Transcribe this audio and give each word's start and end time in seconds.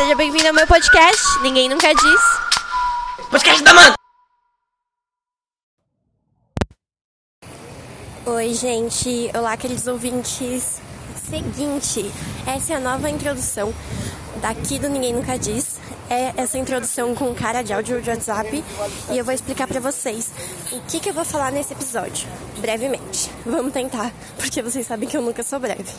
seja 0.00 0.14
bem-vindo 0.14 0.48
ao 0.48 0.54
meu 0.54 0.66
podcast. 0.66 1.22
Ninguém 1.42 1.68
nunca 1.68 1.92
diz. 1.92 2.20
Podcast 3.30 3.62
da 3.62 3.74
Manda! 3.74 3.94
Oi, 8.24 8.54
gente. 8.54 9.30
Olá, 9.34 9.54
queridos 9.58 9.86
ouvintes. 9.86 10.80
Seguinte, 11.28 12.10
essa 12.46 12.72
é 12.72 12.76
a 12.76 12.80
nova 12.80 13.10
introdução 13.10 13.74
daqui 14.40 14.78
do 14.78 14.88
Ninguém 14.88 15.12
Nunca 15.12 15.38
Diz. 15.38 15.78
É 16.08 16.32
essa 16.34 16.56
introdução 16.56 17.14
com 17.14 17.34
cara 17.34 17.60
de 17.60 17.74
áudio 17.74 18.00
de 18.00 18.08
WhatsApp 18.08 18.64
e 19.10 19.18
eu 19.18 19.24
vou 19.24 19.34
explicar 19.34 19.68
pra 19.68 19.80
vocês 19.80 20.32
o 20.72 20.80
que, 20.80 20.98
que 20.98 21.10
eu 21.10 21.14
vou 21.14 21.26
falar 21.26 21.52
nesse 21.52 21.74
episódio, 21.74 22.26
brevemente. 22.56 23.30
Vamos 23.44 23.72
tentar, 23.72 24.10
porque 24.38 24.62
vocês 24.62 24.86
sabem 24.86 25.06
que 25.06 25.16
eu 25.16 25.22
nunca 25.22 25.42
sou 25.42 25.60
breve. 25.60 25.92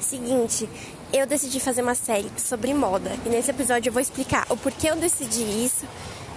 Seguinte, 0.00 0.66
eu 1.12 1.26
decidi 1.26 1.60
fazer 1.60 1.82
uma 1.82 1.94
série 1.94 2.30
sobre 2.36 2.74
moda 2.74 3.10
e 3.24 3.28
nesse 3.28 3.50
episódio 3.50 3.88
eu 3.88 3.92
vou 3.92 4.02
explicar 4.02 4.46
o 4.50 4.56
porquê 4.56 4.90
eu 4.90 4.96
decidi 4.96 5.42
isso 5.42 5.86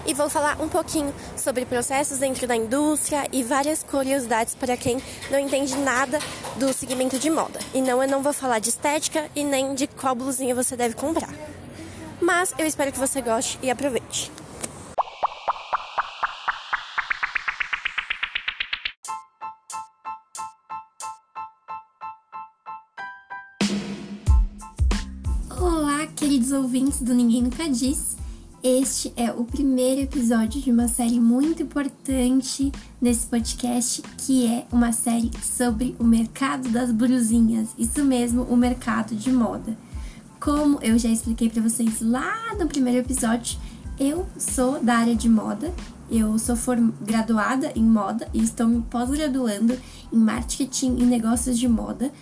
e 0.05 0.13
vou 0.13 0.29
falar 0.29 0.59
um 0.61 0.67
pouquinho 0.67 1.13
sobre 1.37 1.65
processos 1.65 2.17
dentro 2.17 2.47
da 2.47 2.55
indústria 2.55 3.27
e 3.31 3.43
várias 3.43 3.83
curiosidades 3.83 4.55
para 4.55 4.75
quem 4.75 5.01
não 5.29 5.37
entende 5.37 5.75
nada 5.77 6.19
do 6.55 6.73
segmento 6.73 7.19
de 7.19 7.29
moda. 7.29 7.59
E 7.73 7.81
não, 7.81 8.01
eu 8.01 8.09
não 8.09 8.23
vou 8.23 8.33
falar 8.33 8.59
de 8.59 8.69
estética 8.69 9.29
e 9.35 9.43
nem 9.43 9.75
de 9.75 9.87
qual 9.87 10.15
blusinha 10.15 10.55
você 10.55 10.75
deve 10.75 10.95
comprar. 10.95 11.29
Mas 12.19 12.53
eu 12.57 12.65
espero 12.65 12.91
que 12.91 12.99
você 12.99 13.21
goste 13.21 13.59
e 13.61 13.69
aproveite. 13.69 14.31
Ouvintes 26.71 27.01
do 27.01 27.13
Ninguém 27.13 27.43
Nunca 27.43 27.67
Diz. 27.67 28.15
Este 28.63 29.11
é 29.17 29.29
o 29.29 29.43
primeiro 29.43 29.99
episódio 29.99 30.61
de 30.61 30.71
uma 30.71 30.87
série 30.87 31.19
muito 31.19 31.63
importante 31.63 32.71
nesse 33.01 33.27
podcast, 33.27 34.01
que 34.19 34.47
é 34.47 34.65
uma 34.71 34.93
série 34.93 35.29
sobre 35.43 35.93
o 35.99 36.05
mercado 36.05 36.69
das 36.69 36.89
blusinhas. 36.89 37.67
Isso 37.77 38.05
mesmo, 38.05 38.43
o 38.43 38.55
mercado 38.55 39.13
de 39.13 39.29
moda. 39.33 39.77
Como 40.39 40.79
eu 40.81 40.97
já 40.97 41.09
expliquei 41.09 41.49
para 41.49 41.61
vocês 41.61 41.99
lá 41.99 42.55
no 42.57 42.67
primeiro 42.67 42.99
episódio, 42.99 43.59
eu 43.99 44.25
sou 44.37 44.81
da 44.81 44.95
área 44.95 45.15
de 45.15 45.27
moda. 45.27 45.73
Eu 46.09 46.39
sou 46.39 46.55
graduada 47.01 47.73
em 47.75 47.83
moda 47.83 48.29
e 48.33 48.41
estou 48.41 48.65
me 48.65 48.81
pós-graduando 48.83 49.77
em 50.09 50.17
marketing 50.17 50.95
e 50.99 51.03
negócios 51.03 51.59
de 51.59 51.67
moda. 51.67 52.13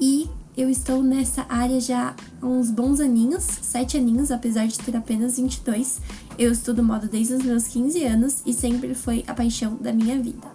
E 0.00 0.30
eu 0.58 0.68
estou 0.68 1.04
nessa 1.04 1.46
área 1.48 1.80
já 1.80 2.16
há 2.42 2.44
uns 2.44 2.68
bons 2.68 2.98
aninhos, 2.98 3.44
sete 3.62 3.96
aninhos, 3.96 4.32
apesar 4.32 4.66
de 4.66 4.76
ter 4.76 4.96
apenas 4.96 5.36
22. 5.36 6.00
Eu 6.36 6.50
estudo 6.50 6.82
moda 6.82 7.06
desde 7.06 7.34
os 7.34 7.44
meus 7.44 7.68
15 7.68 8.04
anos 8.04 8.42
e 8.44 8.52
sempre 8.52 8.92
foi 8.92 9.24
a 9.28 9.34
paixão 9.34 9.76
da 9.76 9.92
minha 9.92 10.20
vida. 10.20 10.48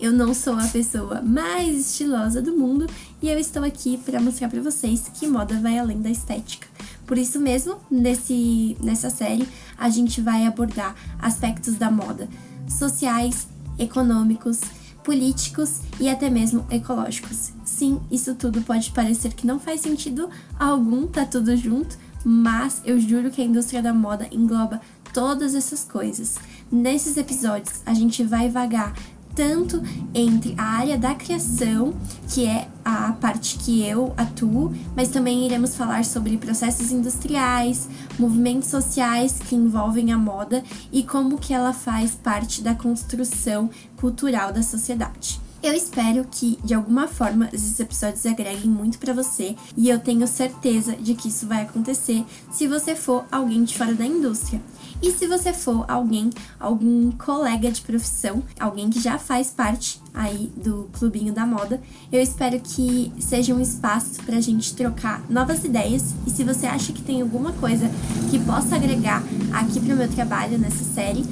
Eu 0.00 0.10
não 0.10 0.34
sou 0.34 0.54
a 0.54 0.66
pessoa 0.66 1.22
mais 1.22 1.88
estilosa 1.88 2.42
do 2.42 2.58
mundo 2.58 2.86
e 3.22 3.30
eu 3.30 3.38
estou 3.38 3.62
aqui 3.62 3.96
para 3.96 4.20
mostrar 4.20 4.48
para 4.48 4.60
vocês 4.60 5.08
que 5.14 5.28
moda 5.28 5.60
vai 5.60 5.78
além 5.78 6.02
da 6.02 6.10
estética. 6.10 6.66
Por 7.06 7.16
isso 7.16 7.38
mesmo, 7.38 7.76
nesse, 7.88 8.76
nessa 8.82 9.08
série, 9.08 9.48
a 9.78 9.88
gente 9.88 10.20
vai 10.20 10.46
abordar 10.46 10.96
aspectos 11.20 11.76
da 11.76 11.92
moda 11.92 12.28
sociais, 12.68 13.46
econômicos, 13.78 14.60
políticos 15.04 15.80
e 16.00 16.08
até 16.08 16.28
mesmo 16.28 16.66
ecológicos. 16.70 17.53
Sim, 17.74 18.00
isso 18.08 18.36
tudo 18.36 18.62
pode 18.62 18.92
parecer 18.92 19.34
que 19.34 19.48
não 19.48 19.58
faz 19.58 19.80
sentido 19.80 20.30
algum, 20.56 21.08
tá 21.08 21.24
tudo 21.24 21.56
junto, 21.56 21.98
mas 22.24 22.80
eu 22.84 23.00
juro 23.00 23.32
que 23.32 23.42
a 23.42 23.44
indústria 23.44 23.82
da 23.82 23.92
moda 23.92 24.28
engloba 24.30 24.80
todas 25.12 25.56
essas 25.56 25.82
coisas. 25.82 26.36
Nesses 26.70 27.16
episódios, 27.16 27.82
a 27.84 27.92
gente 27.92 28.22
vai 28.22 28.48
vagar 28.48 28.94
tanto 29.34 29.82
entre 30.14 30.54
a 30.56 30.62
área 30.62 30.96
da 30.96 31.16
criação, 31.16 31.92
que 32.28 32.46
é 32.46 32.68
a 32.84 33.10
parte 33.14 33.58
que 33.58 33.82
eu 33.82 34.14
atuo, 34.16 34.72
mas 34.94 35.08
também 35.08 35.44
iremos 35.44 35.74
falar 35.74 36.04
sobre 36.04 36.38
processos 36.38 36.92
industriais, 36.92 37.88
movimentos 38.16 38.68
sociais 38.68 39.40
que 39.40 39.56
envolvem 39.56 40.12
a 40.12 40.16
moda 40.16 40.62
e 40.92 41.02
como 41.02 41.38
que 41.38 41.52
ela 41.52 41.72
faz 41.72 42.12
parte 42.12 42.62
da 42.62 42.72
construção 42.72 43.68
cultural 43.96 44.52
da 44.52 44.62
sociedade. 44.62 45.42
Eu 45.64 45.72
espero 45.72 46.26
que 46.30 46.58
de 46.62 46.74
alguma 46.74 47.08
forma 47.08 47.48
esses 47.50 47.80
episódios 47.80 48.26
agreguem 48.26 48.68
muito 48.68 48.98
para 48.98 49.14
você 49.14 49.56
e 49.74 49.88
eu 49.88 49.98
tenho 49.98 50.26
certeza 50.28 50.94
de 50.94 51.14
que 51.14 51.28
isso 51.28 51.46
vai 51.46 51.62
acontecer 51.62 52.22
se 52.52 52.68
você 52.68 52.94
for 52.94 53.24
alguém 53.32 53.64
de 53.64 53.74
fora 53.74 53.94
da 53.94 54.04
indústria. 54.04 54.60
E 55.00 55.10
se 55.10 55.26
você 55.26 55.54
for 55.54 55.86
alguém, 55.88 56.28
algum 56.60 57.10
colega 57.12 57.70
de 57.72 57.80
profissão, 57.80 58.42
alguém 58.60 58.90
que 58.90 59.00
já 59.00 59.18
faz 59.18 59.50
parte 59.50 60.02
aí 60.12 60.52
do 60.54 60.90
clubinho 60.92 61.32
da 61.32 61.46
moda, 61.46 61.80
eu 62.12 62.20
espero 62.20 62.60
que 62.60 63.10
seja 63.18 63.54
um 63.54 63.60
espaço 63.60 64.22
para 64.22 64.36
a 64.36 64.42
gente 64.42 64.74
trocar 64.74 65.24
novas 65.30 65.64
ideias. 65.64 66.14
E 66.26 66.30
se 66.30 66.44
você 66.44 66.66
acha 66.66 66.92
que 66.92 67.00
tem 67.00 67.22
alguma 67.22 67.52
coisa 67.54 67.90
que 68.30 68.38
possa 68.38 68.76
agregar 68.76 69.22
aqui 69.50 69.80
para 69.80 69.94
o 69.94 69.96
meu 69.96 70.08
trabalho 70.08 70.58
nessa 70.58 70.84
série, 70.84 71.24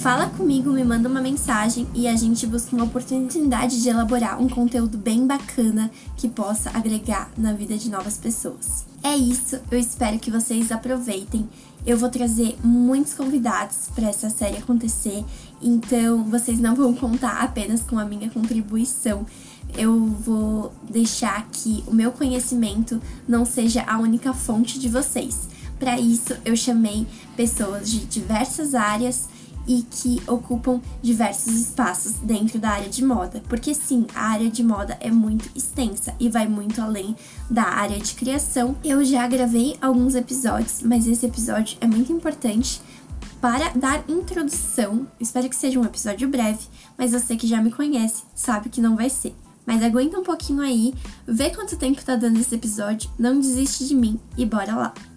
Fala 0.00 0.30
comigo, 0.30 0.72
me 0.72 0.82
manda 0.82 1.10
uma 1.10 1.20
mensagem 1.20 1.86
e 1.94 2.08
a 2.08 2.16
gente 2.16 2.46
busca 2.46 2.74
uma 2.74 2.86
oportunidade 2.86 3.82
de 3.82 3.88
elaborar 3.90 4.40
um 4.40 4.48
conteúdo 4.48 4.96
bem 4.96 5.26
bacana 5.26 5.90
que 6.16 6.26
possa 6.26 6.70
agregar 6.70 7.30
na 7.36 7.52
vida 7.52 7.76
de 7.76 7.90
novas 7.90 8.16
pessoas. 8.16 8.86
É 9.02 9.14
isso, 9.14 9.60
eu 9.70 9.78
espero 9.78 10.18
que 10.18 10.30
vocês 10.30 10.72
aproveitem. 10.72 11.46
Eu 11.86 11.98
vou 11.98 12.08
trazer 12.08 12.56
muitos 12.64 13.12
convidados 13.12 13.90
para 13.94 14.08
essa 14.08 14.30
série 14.30 14.56
acontecer, 14.56 15.22
então 15.60 16.24
vocês 16.24 16.58
não 16.58 16.74
vão 16.74 16.94
contar 16.94 17.42
apenas 17.42 17.82
com 17.82 17.98
a 17.98 18.04
minha 18.06 18.30
contribuição. 18.30 19.26
Eu 19.76 20.06
vou 20.06 20.72
deixar 20.88 21.46
que 21.52 21.84
o 21.86 21.92
meu 21.92 22.10
conhecimento 22.10 23.02
não 23.28 23.44
seja 23.44 23.82
a 23.86 23.98
única 23.98 24.32
fonte 24.32 24.78
de 24.78 24.88
vocês. 24.88 25.46
Para 25.78 26.00
isso, 26.00 26.34
eu 26.42 26.56
chamei 26.56 27.06
pessoas 27.36 27.90
de 27.90 28.00
diversas 28.06 28.74
áreas 28.74 29.28
e 29.66 29.82
que 29.82 30.20
ocupam 30.26 30.80
diversos 31.02 31.54
espaços 31.54 32.14
dentro 32.22 32.58
da 32.58 32.70
área 32.70 32.88
de 32.88 33.04
moda, 33.04 33.42
porque 33.48 33.74
sim, 33.74 34.06
a 34.14 34.28
área 34.28 34.50
de 34.50 34.62
moda 34.62 34.96
é 35.00 35.10
muito 35.10 35.48
extensa 35.54 36.14
e 36.18 36.28
vai 36.28 36.48
muito 36.48 36.80
além 36.80 37.14
da 37.48 37.64
área 37.64 37.98
de 37.98 38.14
criação. 38.14 38.76
Eu 38.84 39.04
já 39.04 39.26
gravei 39.26 39.76
alguns 39.80 40.14
episódios, 40.14 40.82
mas 40.82 41.06
esse 41.06 41.26
episódio 41.26 41.78
é 41.80 41.86
muito 41.86 42.12
importante 42.12 42.80
para 43.40 43.70
dar 43.70 44.04
introdução. 44.08 45.06
Espero 45.18 45.48
que 45.48 45.56
seja 45.56 45.80
um 45.80 45.84
episódio 45.84 46.28
breve, 46.28 46.66
mas 46.96 47.12
você 47.12 47.36
que 47.36 47.46
já 47.46 47.62
me 47.62 47.70
conhece 47.70 48.24
sabe 48.34 48.68
que 48.68 48.80
não 48.80 48.96
vai 48.96 49.08
ser. 49.08 49.34
Mas 49.66 49.82
aguenta 49.82 50.18
um 50.18 50.22
pouquinho 50.22 50.62
aí, 50.62 50.94
vê 51.26 51.50
quanto 51.50 51.76
tempo 51.76 52.04
tá 52.04 52.16
dando 52.16 52.40
esse 52.40 52.54
episódio, 52.54 53.10
não 53.18 53.38
desiste 53.38 53.86
de 53.86 53.94
mim 53.94 54.18
e 54.36 54.44
bora 54.44 54.74
lá! 54.74 55.09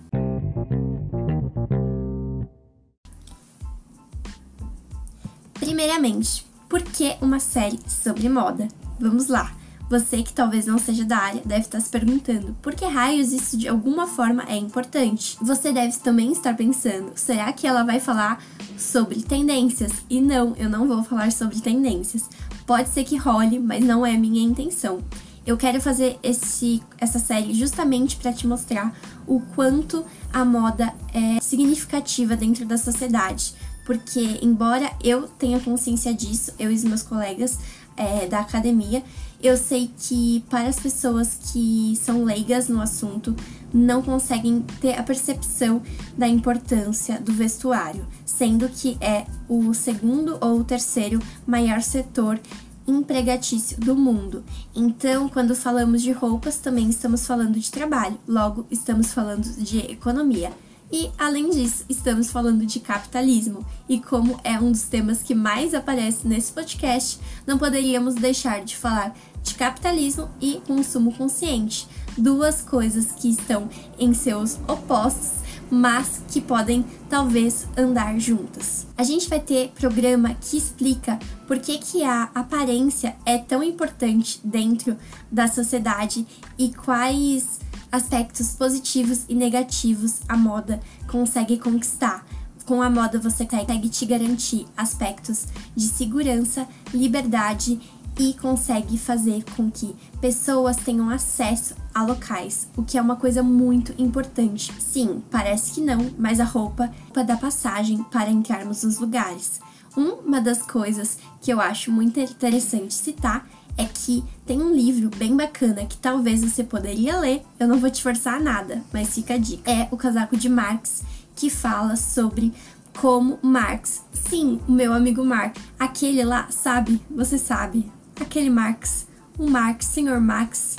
Primeiramente, 5.63 6.45
por 6.67 6.81
que 6.81 7.15
uma 7.21 7.39
série 7.39 7.79
sobre 7.87 8.27
moda? 8.27 8.67
Vamos 8.99 9.27
lá! 9.27 9.55
Você 9.89 10.21
que 10.21 10.33
talvez 10.33 10.65
não 10.65 10.77
seja 10.77 11.05
da 11.05 11.17
área 11.17 11.41
deve 11.45 11.61
estar 11.61 11.79
se 11.79 11.89
perguntando 11.89 12.53
por 12.61 12.75
que 12.75 12.83
raios 12.83 13.31
isso 13.31 13.55
de 13.55 13.69
alguma 13.69 14.05
forma 14.05 14.43
é 14.49 14.57
importante. 14.57 15.37
Você 15.41 15.71
deve 15.71 15.95
também 15.99 16.33
estar 16.33 16.53
pensando: 16.53 17.13
será 17.15 17.53
que 17.53 17.65
ela 17.65 17.83
vai 17.83 18.01
falar 18.01 18.43
sobre 18.77 19.21
tendências? 19.21 19.93
E 20.09 20.19
não, 20.19 20.53
eu 20.57 20.69
não 20.69 20.85
vou 20.85 21.01
falar 21.01 21.31
sobre 21.31 21.61
tendências. 21.61 22.29
Pode 22.65 22.89
ser 22.89 23.05
que 23.05 23.15
role, 23.15 23.57
mas 23.57 23.85
não 23.85 24.05
é 24.05 24.17
minha 24.17 24.43
intenção. 24.43 24.99
Eu 25.45 25.55
quero 25.55 25.81
fazer 25.81 26.17
esse, 26.21 26.81
essa 26.97 27.19
série 27.19 27.53
justamente 27.53 28.17
para 28.17 28.33
te 28.33 28.47
mostrar 28.47 28.93
o 29.25 29.39
quanto 29.55 30.03
a 30.31 30.43
moda 30.43 30.93
é 31.13 31.39
significativa 31.41 32.35
dentro 32.35 32.65
da 32.65 32.77
sociedade, 32.77 33.53
porque, 33.85 34.39
embora 34.41 34.91
eu 35.03 35.27
tenha 35.27 35.59
consciência 35.59 36.13
disso, 36.13 36.53
eu 36.57 36.71
e 36.71 36.75
os 36.75 36.83
meus 36.83 37.03
colegas 37.03 37.59
é, 37.97 38.27
da 38.27 38.39
academia, 38.39 39.03
eu 39.41 39.57
sei 39.57 39.91
que 39.97 40.43
para 40.49 40.69
as 40.69 40.79
pessoas 40.79 41.37
que 41.51 41.97
são 41.97 42.23
leigas 42.23 42.69
no 42.69 42.81
assunto, 42.81 43.35
não 43.73 44.01
conseguem 44.01 44.61
ter 44.79 44.97
a 44.97 45.03
percepção 45.03 45.81
da 46.17 46.27
importância 46.27 47.19
do 47.19 47.33
vestuário, 47.33 48.07
sendo 48.25 48.69
que 48.69 48.97
é 49.01 49.25
o 49.49 49.73
segundo 49.73 50.37
ou 50.39 50.59
o 50.59 50.63
terceiro 50.63 51.19
maior 51.45 51.81
setor 51.81 52.39
empregatício 52.87 53.79
do 53.79 53.95
mundo. 53.95 54.43
Então, 54.75 55.27
quando 55.27 55.55
falamos 55.55 56.01
de 56.01 56.11
roupas, 56.11 56.57
também 56.57 56.89
estamos 56.89 57.25
falando 57.25 57.59
de 57.59 57.71
trabalho, 57.71 58.17
logo 58.27 58.65
estamos 58.69 59.13
falando 59.13 59.43
de 59.57 59.79
economia. 59.91 60.51
E, 60.91 61.09
além 61.17 61.49
disso, 61.49 61.85
estamos 61.89 62.29
falando 62.29 62.65
de 62.65 62.79
capitalismo. 62.79 63.65
E 63.89 63.99
como 63.99 64.39
é 64.43 64.59
um 64.59 64.71
dos 64.71 64.83
temas 64.83 65.23
que 65.23 65.33
mais 65.33 65.73
aparece 65.73 66.27
nesse 66.27 66.51
podcast, 66.51 67.19
não 67.47 67.57
poderíamos 67.57 68.15
deixar 68.15 68.63
de 68.63 68.77
falar 68.77 69.15
de 69.43 69.55
capitalismo 69.55 70.29
e 70.39 70.61
consumo 70.65 71.13
consciente. 71.13 71.87
Duas 72.17 72.61
coisas 72.61 73.11
que 73.11 73.29
estão 73.29 73.67
em 73.99 74.13
seus 74.13 74.59
opostos, 74.67 75.43
mas 75.69 76.21
que 76.29 76.39
podem 76.39 76.85
talvez 77.09 77.67
andar 77.75 78.19
juntas. 78.19 78.85
A 78.95 79.03
gente 79.03 79.27
vai 79.27 79.39
ter 79.39 79.69
programa 79.69 80.35
que 80.35 80.55
explica 80.55 81.17
por 81.47 81.57
que, 81.59 81.79
que 81.79 82.03
a 82.03 82.29
aparência 82.35 83.15
é 83.25 83.37
tão 83.37 83.63
importante 83.63 84.39
dentro 84.43 84.95
da 85.31 85.47
sociedade 85.47 86.25
e 86.57 86.71
quais 86.71 87.59
aspectos 87.93 88.55
positivos 88.55 89.23
e 89.29 89.35
negativos 89.35 90.21
a 90.27 90.35
moda 90.35 90.79
consegue 91.07 91.59
conquistar. 91.59 92.25
Com 92.65 92.81
a 92.81 92.89
moda 92.89 93.19
você 93.19 93.45
consegue 93.45 93.87
te 93.87 94.03
garantir 94.03 94.65
aspectos 94.75 95.45
de 95.75 95.87
segurança, 95.87 96.67
liberdade 96.91 97.79
e 98.17 98.33
consegue 98.33 98.97
fazer 98.97 99.43
com 99.55 99.69
que 99.69 99.95
pessoas 100.19 100.77
tenham 100.77 101.07
acesso 101.07 101.75
a 101.93 102.03
locais, 102.03 102.67
o 102.75 102.81
que 102.81 102.97
é 102.97 103.01
uma 103.01 103.15
coisa 103.15 103.43
muito 103.43 103.93
importante. 104.01 104.73
Sim, 104.79 105.21
parece 105.29 105.73
que 105.73 105.81
não, 105.81 106.09
mas 106.17 106.39
a 106.39 106.45
roupa 106.45 106.91
é 107.15 107.23
da 107.23 107.37
passagem 107.37 108.01
para 108.03 108.31
entrarmos 108.31 108.83
nos 108.83 108.97
lugares. 108.97 109.61
Uma 109.95 110.41
das 110.41 110.63
coisas 110.63 111.19
que 111.41 111.53
eu 111.53 111.61
acho 111.61 111.91
muito 111.91 112.19
interessante 112.19 112.95
citar 112.95 113.47
é 113.77 113.85
que 113.85 114.23
tem 114.45 114.61
um 114.61 114.73
livro 114.73 115.09
bem 115.15 115.35
bacana 115.35 115.85
que 115.85 115.97
talvez 115.97 116.41
você 116.41 116.63
poderia 116.63 117.19
ler. 117.19 117.43
Eu 117.59 117.67
não 117.67 117.79
vou 117.79 117.89
te 117.89 118.03
forçar 118.03 118.35
a 118.35 118.39
nada, 118.39 118.83
mas 118.91 119.13
fica 119.13 119.35
a 119.35 119.37
dica. 119.37 119.69
É 119.69 119.87
O 119.91 119.97
Casaco 119.97 120.37
de 120.37 120.49
Marx, 120.49 121.03
que 121.35 121.49
fala 121.49 121.95
sobre 121.95 122.53
como 122.99 123.39
Marx, 123.41 124.03
sim, 124.13 124.59
o 124.67 124.71
meu 124.71 124.93
amigo 124.93 125.25
Marx, 125.25 125.59
aquele 125.79 126.23
lá, 126.23 126.47
sabe? 126.51 127.01
Você 127.09 127.37
sabe, 127.37 127.91
aquele 128.19 128.49
Marx, 128.49 129.07
o 129.37 129.49
Marx, 129.49 129.87
senhor 129.87 130.19
Marx, 130.21 130.75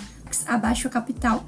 abaixo 0.47 0.87
a 0.87 0.91
capital. 0.91 1.45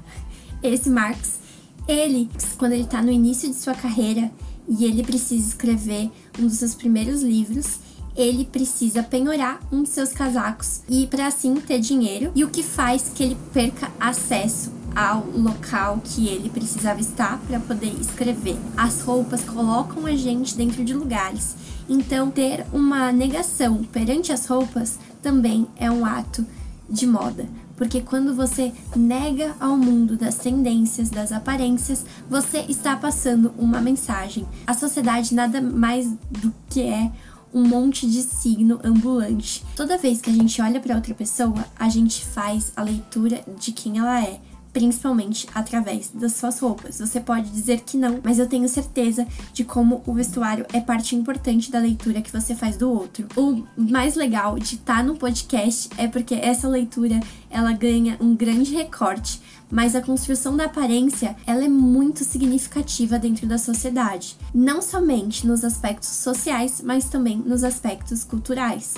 Esse 0.61 0.89
Marx, 0.89 1.39
ele, 1.87 2.29
quando 2.57 2.73
ele 2.73 2.85
tá 2.85 3.01
no 3.01 3.11
início 3.11 3.47
de 3.49 3.55
sua 3.55 3.73
carreira 3.73 4.29
e 4.67 4.83
ele 4.83 5.03
precisa 5.03 5.47
escrever 5.47 6.11
um 6.37 6.45
dos 6.45 6.57
seus 6.57 6.75
primeiros 6.75 7.21
livros, 7.21 7.79
ele 8.17 8.43
precisa 8.43 9.03
penhorar 9.03 9.59
um 9.71 9.83
de 9.83 9.89
seus 9.89 10.11
casacos 10.11 10.81
e 10.89 11.05
para 11.05 11.27
assim 11.27 11.55
ter 11.55 11.79
dinheiro, 11.79 12.31
e 12.33 12.43
o 12.43 12.49
que 12.49 12.63
faz 12.63 13.11
que 13.13 13.23
ele 13.23 13.37
perca 13.53 13.91
acesso 13.99 14.75
ao 14.95 15.27
local 15.27 16.01
que 16.03 16.27
ele 16.27 16.49
precisava 16.49 16.99
estar 16.99 17.39
para 17.47 17.59
poder 17.59 17.93
escrever. 18.01 18.57
As 18.75 19.01
roupas 19.01 19.43
colocam 19.43 20.07
a 20.07 20.15
gente 20.15 20.57
dentro 20.57 20.83
de 20.83 20.91
lugares. 20.91 21.55
Então, 21.87 22.31
ter 22.31 22.65
uma 22.73 23.11
negação 23.11 23.83
perante 23.83 24.33
as 24.33 24.47
roupas 24.47 24.97
também 25.21 25.67
é 25.75 25.91
um 25.91 26.03
ato 26.03 26.43
de 26.89 27.05
moda, 27.05 27.47
porque 27.75 28.01
quando 28.01 28.33
você 28.33 28.73
nega 28.95 29.55
ao 29.59 29.77
mundo 29.77 30.17
das 30.17 30.35
tendências, 30.35 31.09
das 31.09 31.31
aparências, 31.31 32.05
você 32.27 32.65
está 32.67 32.95
passando 32.95 33.53
uma 33.57 33.79
mensagem. 33.79 34.47
A 34.65 34.73
sociedade 34.73 35.35
nada 35.35 35.61
mais 35.61 36.09
do 36.31 36.51
que 36.69 36.81
é 36.81 37.11
um 37.53 37.67
monte 37.67 38.09
de 38.09 38.23
signo 38.23 38.79
ambulante. 38.83 39.63
Toda 39.75 39.97
vez 39.97 40.21
que 40.21 40.29
a 40.29 40.33
gente 40.33 40.61
olha 40.61 40.79
para 40.79 40.95
outra 40.95 41.13
pessoa, 41.13 41.65
a 41.77 41.89
gente 41.89 42.25
faz 42.25 42.71
a 42.75 42.83
leitura 42.83 43.43
de 43.59 43.71
quem 43.71 43.97
ela 43.97 44.23
é 44.23 44.39
principalmente 44.77 45.47
através 45.55 46.11
das 46.13 46.33
suas 46.33 46.59
roupas. 46.59 46.99
Você 46.99 47.19
pode 47.19 47.49
dizer 47.49 47.81
que 47.81 47.97
não, 47.97 48.19
mas 48.23 48.37
eu 48.37 48.47
tenho 48.47 48.69
certeza 48.69 49.25
de 49.51 49.63
como 49.63 50.03
o 50.05 50.13
vestuário 50.13 50.67
é 50.71 50.79
parte 50.79 51.15
importante 51.15 51.71
da 51.71 51.79
leitura 51.79 52.21
que 52.21 52.31
você 52.31 52.53
faz 52.53 52.77
do 52.77 52.87
outro. 52.87 53.27
O 53.35 53.63
mais 53.75 54.13
legal 54.13 54.59
de 54.59 54.75
estar 54.75 54.97
tá 54.97 55.03
no 55.03 55.15
podcast 55.15 55.89
é 55.97 56.07
porque 56.07 56.35
essa 56.35 56.67
leitura 56.67 57.19
ela 57.49 57.71
ganha 57.71 58.17
um 58.21 58.35
grande 58.35 58.71
recorte 58.71 59.41
mas 59.69 59.95
a 59.95 60.01
construção 60.01 60.55
da 60.55 60.65
aparência 60.65 61.35
ela 61.45 61.63
é 61.63 61.67
muito 61.67 62.23
significativa 62.23 63.19
dentro 63.19 63.47
da 63.47 63.57
sociedade, 63.57 64.37
não 64.53 64.81
somente 64.81 65.45
nos 65.45 65.63
aspectos 65.63 66.09
sociais, 66.09 66.81
mas 66.83 67.09
também 67.09 67.37
nos 67.37 67.63
aspectos 67.63 68.23
culturais. 68.23 68.93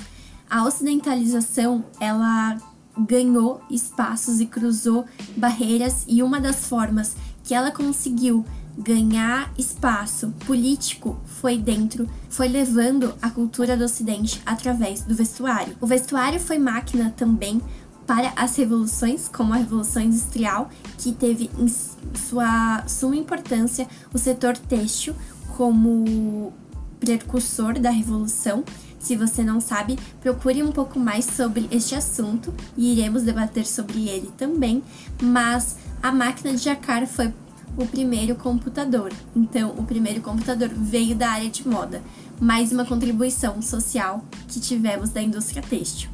A 0.49 0.65
ocidentalização 0.65 1.85
ela 1.99 2.57
ganhou 2.97 3.61
espaços 3.69 4.41
e 4.41 4.45
cruzou 4.45 5.05
barreiras 5.37 6.05
e 6.07 6.21
uma 6.21 6.39
das 6.39 6.67
formas 6.67 7.15
que 7.43 7.53
ela 7.53 7.71
conseguiu 7.71 8.45
ganhar 8.77 9.51
espaço 9.57 10.33
político 10.45 11.19
foi 11.25 11.57
dentro, 11.57 12.09
foi 12.29 12.47
levando 12.47 13.13
a 13.21 13.29
cultura 13.29 13.75
do 13.75 13.83
Ocidente 13.83 14.41
através 14.45 15.01
do 15.01 15.13
vestuário. 15.13 15.75
O 15.81 15.87
vestuário 15.87 16.39
foi 16.39 16.57
máquina 16.57 17.13
também 17.15 17.61
para 18.09 18.33
as 18.35 18.55
revoluções, 18.55 19.29
como 19.29 19.53
a 19.53 19.57
Revolução 19.57 20.01
Industrial, 20.01 20.67
que 20.97 21.11
teve 21.11 21.47
em 21.59 21.67
sua 21.67 22.83
suma 22.87 23.15
importância 23.15 23.87
o 24.11 24.17
setor 24.17 24.57
têxtil 24.57 25.13
como 25.55 26.51
precursor 26.99 27.77
da 27.77 27.91
revolução. 27.91 28.63
Se 28.99 29.15
você 29.15 29.43
não 29.43 29.61
sabe, 29.61 29.99
procure 30.21 30.63
um 30.63 30.71
pouco 30.71 30.99
mais 30.99 31.23
sobre 31.23 31.67
este 31.69 31.93
assunto 31.93 32.51
e 32.75 32.93
iremos 32.93 33.21
debater 33.21 33.67
sobre 33.67 34.09
ele 34.09 34.33
também. 34.35 34.81
Mas 35.21 35.77
a 36.01 36.11
máquina 36.11 36.55
de 36.55 36.63
jacar 36.63 37.05
foi 37.05 37.31
o 37.77 37.85
primeiro 37.85 38.33
computador. 38.33 39.13
Então, 39.35 39.75
o 39.77 39.83
primeiro 39.83 40.21
computador 40.21 40.69
veio 40.69 41.15
da 41.15 41.29
área 41.29 41.49
de 41.51 41.67
moda, 41.67 42.01
mais 42.41 42.71
uma 42.71 42.85
contribuição 42.85 43.61
social 43.61 44.25
que 44.47 44.59
tivemos 44.59 45.11
da 45.11 45.21
indústria 45.21 45.61
têxtil. 45.61 46.09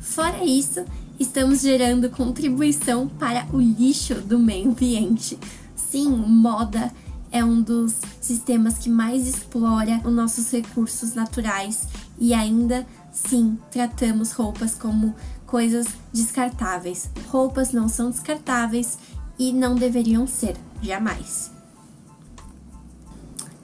Fora 0.00 0.42
isso, 0.46 0.82
estamos 1.18 1.60
gerando 1.60 2.10
contribuição 2.10 3.08
para 3.08 3.46
o 3.52 3.60
lixo 3.60 4.14
do 4.16 4.38
meio 4.38 4.70
ambiente. 4.70 5.38
Sim, 5.74 6.08
moda 6.08 6.92
é 7.30 7.44
um 7.44 7.60
dos 7.60 7.94
sistemas 8.20 8.78
que 8.78 8.88
mais 8.88 9.26
explora 9.26 10.00
os 10.04 10.12
nossos 10.12 10.50
recursos 10.50 11.14
naturais 11.14 11.86
e 12.18 12.32
ainda 12.32 12.86
sim 13.12 13.58
tratamos 13.70 14.32
roupas 14.32 14.74
como 14.74 15.14
coisas 15.46 15.86
descartáveis. 16.12 17.10
Roupas 17.28 17.72
não 17.72 17.88
são 17.88 18.10
descartáveis 18.10 18.98
e 19.38 19.52
não 19.52 19.74
deveriam 19.74 20.26
ser, 20.26 20.56
jamais. 20.82 21.50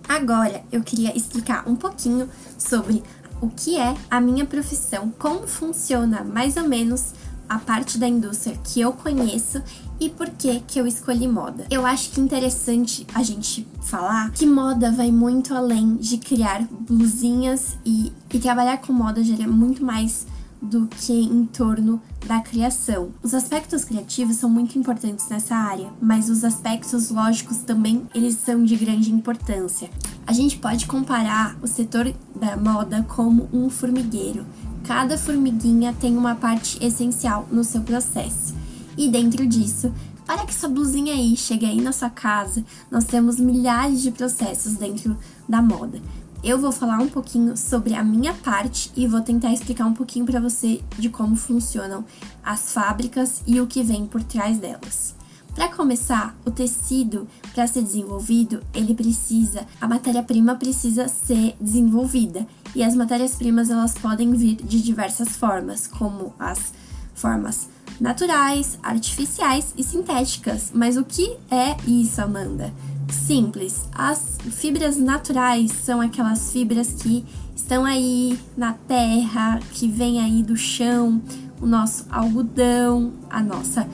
Agora 0.08 0.62
eu 0.70 0.82
queria 0.82 1.16
explicar 1.16 1.66
um 1.66 1.74
pouquinho 1.74 2.28
sobre 2.58 3.02
o 3.40 3.48
que 3.48 3.78
é 3.78 3.96
a 4.10 4.20
minha 4.20 4.44
profissão, 4.44 5.12
como 5.18 5.46
funciona 5.46 6.22
mais 6.22 6.56
ou 6.56 6.68
menos 6.68 7.12
a 7.52 7.58
parte 7.58 7.98
da 7.98 8.08
indústria 8.08 8.58
que 8.64 8.80
eu 8.80 8.92
conheço 8.92 9.62
e 10.00 10.08
por 10.08 10.30
que 10.30 10.60
que 10.60 10.80
eu 10.80 10.86
escolhi 10.86 11.28
moda. 11.28 11.66
Eu 11.70 11.84
acho 11.84 12.10
que 12.10 12.18
é 12.18 12.24
interessante 12.24 13.06
a 13.14 13.22
gente 13.22 13.66
falar 13.82 14.30
que 14.30 14.46
moda 14.46 14.90
vai 14.90 15.12
muito 15.12 15.54
além 15.54 15.96
de 15.96 16.16
criar 16.16 16.66
blusinhas 16.70 17.76
e, 17.84 18.10
e 18.32 18.38
trabalhar 18.38 18.78
com 18.78 18.92
moda 18.92 19.22
gera 19.22 19.46
muito 19.46 19.84
mais 19.84 20.26
do 20.62 20.86
que 20.86 21.12
em 21.12 21.44
torno 21.44 22.00
da 22.26 22.40
criação. 22.40 23.10
Os 23.22 23.34
aspectos 23.34 23.84
criativos 23.84 24.36
são 24.36 24.48
muito 24.48 24.78
importantes 24.78 25.28
nessa 25.28 25.56
área, 25.56 25.90
mas 26.00 26.30
os 26.30 26.44
aspectos 26.44 27.10
lógicos 27.10 27.58
também 27.58 28.08
eles 28.14 28.36
são 28.36 28.64
de 28.64 28.76
grande 28.76 29.12
importância. 29.12 29.90
A 30.24 30.32
gente 30.32 30.56
pode 30.58 30.86
comparar 30.86 31.56
o 31.60 31.66
setor 31.66 32.14
da 32.34 32.56
moda 32.56 33.04
como 33.08 33.48
um 33.52 33.68
formigueiro. 33.68 34.46
Cada 34.84 35.16
formiguinha 35.16 35.94
tem 36.00 36.16
uma 36.16 36.34
parte 36.34 36.84
essencial 36.84 37.46
no 37.50 37.62
seu 37.62 37.82
processo. 37.82 38.54
E 38.96 39.08
dentro 39.08 39.46
disso, 39.46 39.92
para 40.26 40.44
que 40.44 40.54
sua 40.54 40.68
blusinha 40.68 41.14
aí 41.14 41.36
chegue 41.36 41.66
aí 41.66 41.80
na 41.80 41.92
sua 41.92 42.10
casa, 42.10 42.64
nós 42.90 43.04
temos 43.04 43.38
milhares 43.38 44.02
de 44.02 44.10
processos 44.10 44.74
dentro 44.74 45.16
da 45.48 45.62
moda. 45.62 46.00
Eu 46.42 46.58
vou 46.58 46.72
falar 46.72 46.98
um 46.98 47.08
pouquinho 47.08 47.56
sobre 47.56 47.94
a 47.94 48.02
minha 48.02 48.34
parte 48.34 48.90
e 48.96 49.06
vou 49.06 49.20
tentar 49.20 49.52
explicar 49.52 49.86
um 49.86 49.94
pouquinho 49.94 50.26
para 50.26 50.40
você 50.40 50.82
de 50.98 51.08
como 51.08 51.36
funcionam 51.36 52.04
as 52.42 52.72
fábricas 52.72 53.42
e 53.46 53.60
o 53.60 53.66
que 53.68 53.84
vem 53.84 54.06
por 54.06 54.22
trás 54.24 54.58
delas. 54.58 55.14
Para 55.54 55.68
começar, 55.68 56.34
o 56.46 56.50
tecido, 56.50 57.28
para 57.54 57.66
ser 57.66 57.82
desenvolvido, 57.82 58.62
ele 58.72 58.94
precisa, 58.94 59.66
a 59.80 59.86
matéria-prima 59.86 60.54
precisa 60.56 61.08
ser 61.08 61.54
desenvolvida. 61.60 62.46
E 62.74 62.82
as 62.82 62.94
matérias-primas 62.94 63.68
elas 63.68 63.94
podem 63.94 64.32
vir 64.32 64.56
de 64.56 64.80
diversas 64.82 65.36
formas, 65.36 65.86
como 65.86 66.34
as 66.38 66.72
formas 67.14 67.68
naturais, 68.00 68.78
artificiais 68.82 69.74
e 69.76 69.84
sintéticas. 69.84 70.72
Mas 70.74 70.96
o 70.96 71.04
que 71.04 71.36
é 71.50 71.76
isso, 71.86 72.22
Amanda? 72.22 72.72
Simples. 73.10 73.84
As 73.94 74.38
fibras 74.52 74.96
naturais 74.96 75.70
são 75.70 76.00
aquelas 76.00 76.50
fibras 76.50 76.94
que 76.94 77.24
estão 77.54 77.84
aí 77.84 78.38
na 78.56 78.72
terra, 78.72 79.60
que 79.72 79.86
vêm 79.86 80.18
aí 80.18 80.42
do 80.42 80.56
chão, 80.56 81.20
o 81.60 81.66
nosso 81.66 82.06
algodão, 82.10 83.12
a 83.28 83.42
nossa 83.42 83.86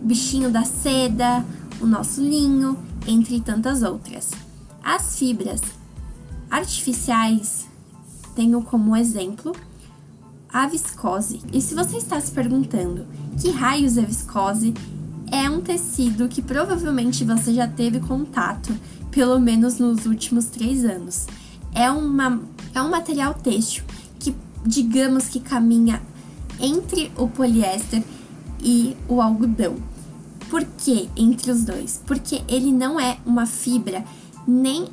bichinho 0.00 0.50
da 0.50 0.64
seda, 0.64 1.44
o 1.80 1.86
nosso 1.86 2.20
linho, 2.20 2.78
entre 3.06 3.40
tantas 3.40 3.82
outras. 3.82 4.30
As 4.82 5.18
fibras 5.18 5.60
artificiais 6.50 7.66
tenho 8.34 8.62
como 8.62 8.96
exemplo 8.96 9.54
a 10.52 10.66
viscose. 10.66 11.40
E 11.52 11.60
se 11.60 11.74
você 11.74 11.98
está 11.98 12.20
se 12.20 12.32
perguntando 12.32 13.06
que 13.40 13.50
raios 13.50 13.96
é 13.96 14.02
viscose, 14.02 14.74
é 15.30 15.48
um 15.48 15.60
tecido 15.60 16.28
que 16.28 16.42
provavelmente 16.42 17.24
você 17.24 17.54
já 17.54 17.68
teve 17.68 18.00
contato 18.00 18.74
pelo 19.10 19.38
menos 19.38 19.78
nos 19.78 20.06
últimos 20.06 20.46
três 20.46 20.84
anos. 20.84 21.26
É, 21.72 21.90
uma, 21.90 22.40
é 22.74 22.82
um 22.82 22.90
material 22.90 23.34
têxtil 23.34 23.84
que, 24.18 24.34
digamos 24.66 25.28
que 25.28 25.38
caminha 25.38 26.02
entre 26.58 27.12
o 27.16 27.28
poliéster 27.28 28.02
e 28.62 28.96
o 29.08 29.20
algodão. 29.20 29.76
Por 30.50 30.64
que 30.64 31.08
entre 31.16 31.52
os 31.52 31.64
dois? 31.64 32.02
Porque 32.04 32.42
ele 32.48 32.72
não 32.72 32.98
é 32.98 33.18
uma 33.24 33.46
fibra 33.46 34.04
nem 34.46 34.88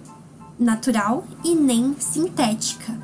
natural 0.59 1.25
e 1.43 1.55
nem 1.55 1.95
sintética. 1.99 2.95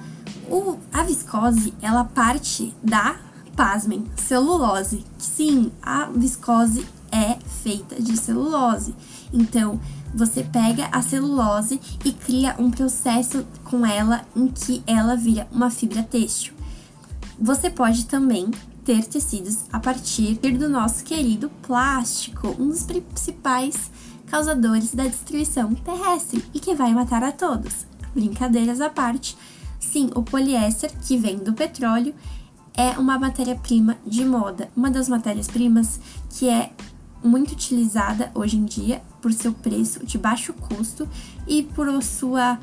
O, 0.47 0.77
a 0.93 1.01
viscose, 1.03 1.73
ela 1.81 2.03
parte 2.03 2.71
da, 2.83 3.17
pasmem, 3.55 4.05
celulose. 4.15 5.03
Sim, 5.17 5.71
a 5.81 6.05
viscose 6.05 6.85
é 7.11 7.37
feita 7.63 7.99
de 7.99 8.15
celulose. 8.15 8.93
Então, 9.33 9.79
você 10.13 10.43
pega 10.43 10.87
a 10.91 11.01
celulose 11.01 11.81
e 12.05 12.11
cria 12.11 12.55
um 12.59 12.69
processo 12.69 13.45
com 13.63 13.83
ela 13.83 14.21
em 14.35 14.47
que 14.47 14.83
ela 14.85 15.15
vira 15.15 15.47
uma 15.51 15.71
fibra 15.71 16.03
têxtil. 16.03 16.53
Você 17.39 17.69
pode 17.69 18.05
também 18.05 18.51
ter 18.83 19.05
tecidos 19.05 19.65
a 19.71 19.79
partir 19.79 20.35
do 20.35 20.67
nosso 20.67 21.03
querido 21.03 21.49
plástico, 21.61 22.55
um 22.59 22.67
dos 22.67 22.83
principais 22.83 23.91
causadores 24.27 24.93
da 24.93 25.03
destruição 25.03 25.73
terrestre 25.73 26.43
e 26.53 26.59
que 26.59 26.75
vai 26.75 26.93
matar 26.93 27.23
a 27.23 27.31
todos. 27.31 27.85
Brincadeiras 28.13 28.81
à 28.81 28.89
parte, 28.89 29.37
sim, 29.79 30.09
o 30.15 30.21
poliéster, 30.21 30.91
que 31.07 31.17
vem 31.17 31.37
do 31.37 31.53
petróleo, 31.53 32.13
é 32.75 32.97
uma 32.97 33.19
matéria-prima 33.19 33.97
de 34.05 34.25
moda, 34.25 34.69
uma 34.75 34.89
das 34.89 35.07
matérias-primas 35.07 35.99
que 36.29 36.49
é 36.49 36.71
muito 37.23 37.53
utilizada 37.53 38.31
hoje 38.33 38.57
em 38.57 38.65
dia 38.65 39.01
por 39.21 39.31
seu 39.31 39.53
preço 39.53 40.05
de 40.05 40.17
baixo 40.17 40.53
custo 40.53 41.07
e 41.47 41.63
por 41.63 42.03
sua, 42.03 42.59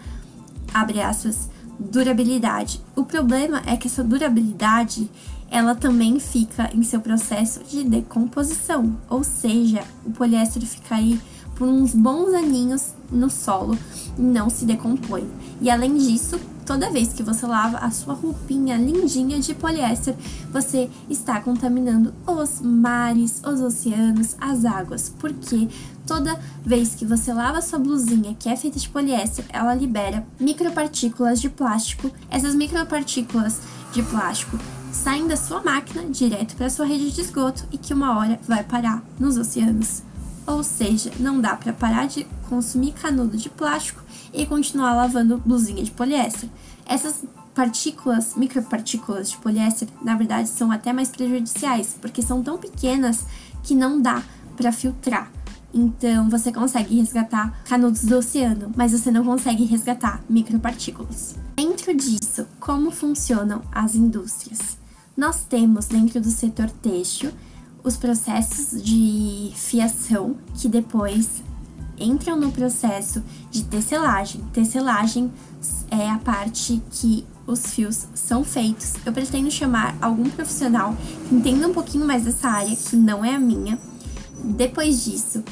abre 0.75 1.01
aspas, 1.01 1.49
durabilidade. 1.79 2.81
O 2.95 3.05
problema 3.05 3.63
é 3.65 3.77
que 3.77 3.87
essa 3.87 4.05
durabilidade 4.05 5.11
ela 5.51 5.75
também 5.75 6.21
fica 6.21 6.71
em 6.75 6.83
seu 6.83 7.01
processo 7.01 7.61
de 7.65 7.83
decomposição, 7.83 8.97
ou 9.09 9.25
seja, 9.25 9.83
o 10.07 10.11
poliéster 10.11 10.63
fica 10.63 10.95
aí 10.95 11.21
por 11.57 11.69
uns 11.69 11.95
bons 11.95 12.33
aninhos 12.33 12.95
no 13.11 13.29
solo 13.29 13.77
e 14.17 14.23
não 14.23 14.49
se 14.49 14.65
decompõe. 14.65 15.29
E 15.61 15.69
além 15.69 15.95
disso, 15.99 16.41
toda 16.65 16.91
vez 16.91 17.13
que 17.13 17.23
você 17.23 17.45
lava 17.47 17.79
a 17.79 17.91
sua 17.91 18.15
roupinha 18.15 18.79
lindinha 18.79 19.39
de 19.41 19.53
poliéster, 19.53 20.15
você 20.53 20.89
está 21.11 21.41
contaminando 21.41 22.15
os 22.27 22.61
mares, 22.63 23.43
os 23.45 23.61
oceanos, 23.61 24.37
as 24.41 24.65
águas, 24.65 25.13
porque 25.19 25.69
toda 26.07 26.41
vez 26.65 26.95
que 26.95 27.05
você 27.05 27.33
lava 27.33 27.59
a 27.59 27.63
sua 27.63 27.79
blusinha 27.79 28.35
que 28.39 28.49
é 28.49 28.57
feita 28.57 28.79
de 28.79 28.89
poliéster, 28.89 29.45
ela 29.51 29.75
libera 29.75 30.25
micropartículas 30.39 31.41
de 31.41 31.51
plástico. 31.51 32.11
Essas 32.31 32.55
micropartículas 32.55 33.61
de 33.93 34.03
plástico 34.03 34.59
saem 34.93 35.27
da 35.27 35.37
sua 35.37 35.63
máquina 35.63 36.05
direto 36.05 36.57
para 36.57 36.71
sua 36.71 36.87
rede 36.87 37.11
de 37.11 37.21
esgoto 37.21 37.65
e 37.73 37.79
que 37.79 37.95
uma 37.95 38.19
hora 38.19 38.39
vai 38.47 38.63
parar 38.63 39.03
nos 39.19 39.37
oceanos. 39.37 40.03
Ou 40.47 40.63
seja, 40.63 41.13
não 41.19 41.41
dá 41.41 41.57
para 41.57 41.73
parar 41.73 42.07
de 42.07 42.27
consumir 42.49 42.93
canudo 42.93 43.37
de 43.37 43.49
plástico 43.49 44.03
e 44.33 44.47
continuar 44.47 44.95
lavando 44.95 45.39
blusinha 45.39 45.83
de 45.83 45.91
poliéster. 45.91 46.49
Essas 46.87 47.23
partículas, 47.55 48.35
micropartículas 48.37 49.31
de 49.31 49.37
poliéster, 49.39 49.89
na 50.03 50.17
verdade, 50.17 50.49
são 50.49 50.73
até 50.73 50.93
mais 50.93 51.11
prejudiciais, 51.11 51.97
porque 52.01 52.23
são 52.23 52.43
tão 52.43 52.59
pequenas 52.59 53.25
que 53.63 53.75
não 53.75 54.01
dá 54.01 54.23
para 54.57 54.73
filtrar. 54.73 55.31
Então, 55.73 56.29
você 56.29 56.53
consegue 56.53 56.97
resgatar 56.97 57.63
canudos 57.65 58.03
do 58.05 58.19
oceano, 58.19 58.73
mas 58.77 58.93
você 58.93 59.11
não 59.11 59.25
consegue 59.25 59.65
resgatar 59.65 60.21
micropartículas. 60.29 61.37
Dentro 61.57 61.95
disso, 61.95 62.47
como 62.59 62.91
funcionam 62.91 63.63
as 63.71 63.95
indústrias? 63.95 64.77
Nós 65.17 65.45
temos 65.45 65.87
dentro 65.87 66.21
do 66.21 66.31
setor 66.31 66.71
têxtil 66.71 67.31
os 67.85 67.97
processos 67.97 68.83
de 68.83 69.53
fiação 69.55 70.37
que 70.55 70.69
depois 70.69 71.43
entram 71.99 72.37
no 72.37 72.51
processo 72.51 73.23
de 73.51 73.65
tecelagem. 73.65 74.43
Tecelagem 74.53 75.31
é 75.91 76.09
a 76.09 76.19
parte 76.19 76.83
que 76.91 77.27
os 77.47 77.67
fios 77.67 78.07
são 78.15 78.45
feitos. 78.45 78.95
Eu 79.05 79.13
pretendo 79.13 79.51
chamar 79.51 79.97
algum 80.01 80.29
profissional 80.31 80.97
que 81.29 81.35
entenda 81.35 81.69
um 81.69 81.75
pouquinho 81.75 82.07
mais 82.07 82.25
dessa 82.25 82.49
área, 82.49 82.75
que 82.75 82.97
não 82.97 83.25
é 83.25 83.35
a 83.35 83.41
minha. 83.41 83.79
Depois 84.45 85.05
disso, 85.05 85.43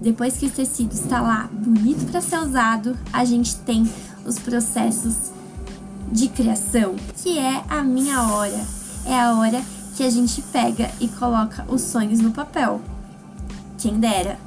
depois 0.00 0.36
que 0.36 0.46
o 0.46 0.50
tecido 0.50 0.92
está 0.92 1.20
lá 1.20 1.48
bonito 1.52 2.10
para 2.10 2.20
ser 2.20 2.38
usado, 2.38 2.96
a 3.12 3.24
gente 3.24 3.56
tem 3.56 3.90
os 4.24 4.38
processos 4.38 5.32
de 6.12 6.28
criação, 6.28 6.94
que 7.22 7.38
é 7.38 7.64
a 7.68 7.82
minha 7.82 8.22
hora. 8.22 8.64
É 9.04 9.18
a 9.18 9.34
hora 9.34 9.62
que 9.96 10.04
a 10.04 10.10
gente 10.10 10.40
pega 10.42 10.90
e 11.00 11.08
coloca 11.08 11.64
os 11.68 11.80
sonhos 11.80 12.20
no 12.20 12.30
papel. 12.30 12.80
Quem 13.78 13.98
dera. 13.98 14.38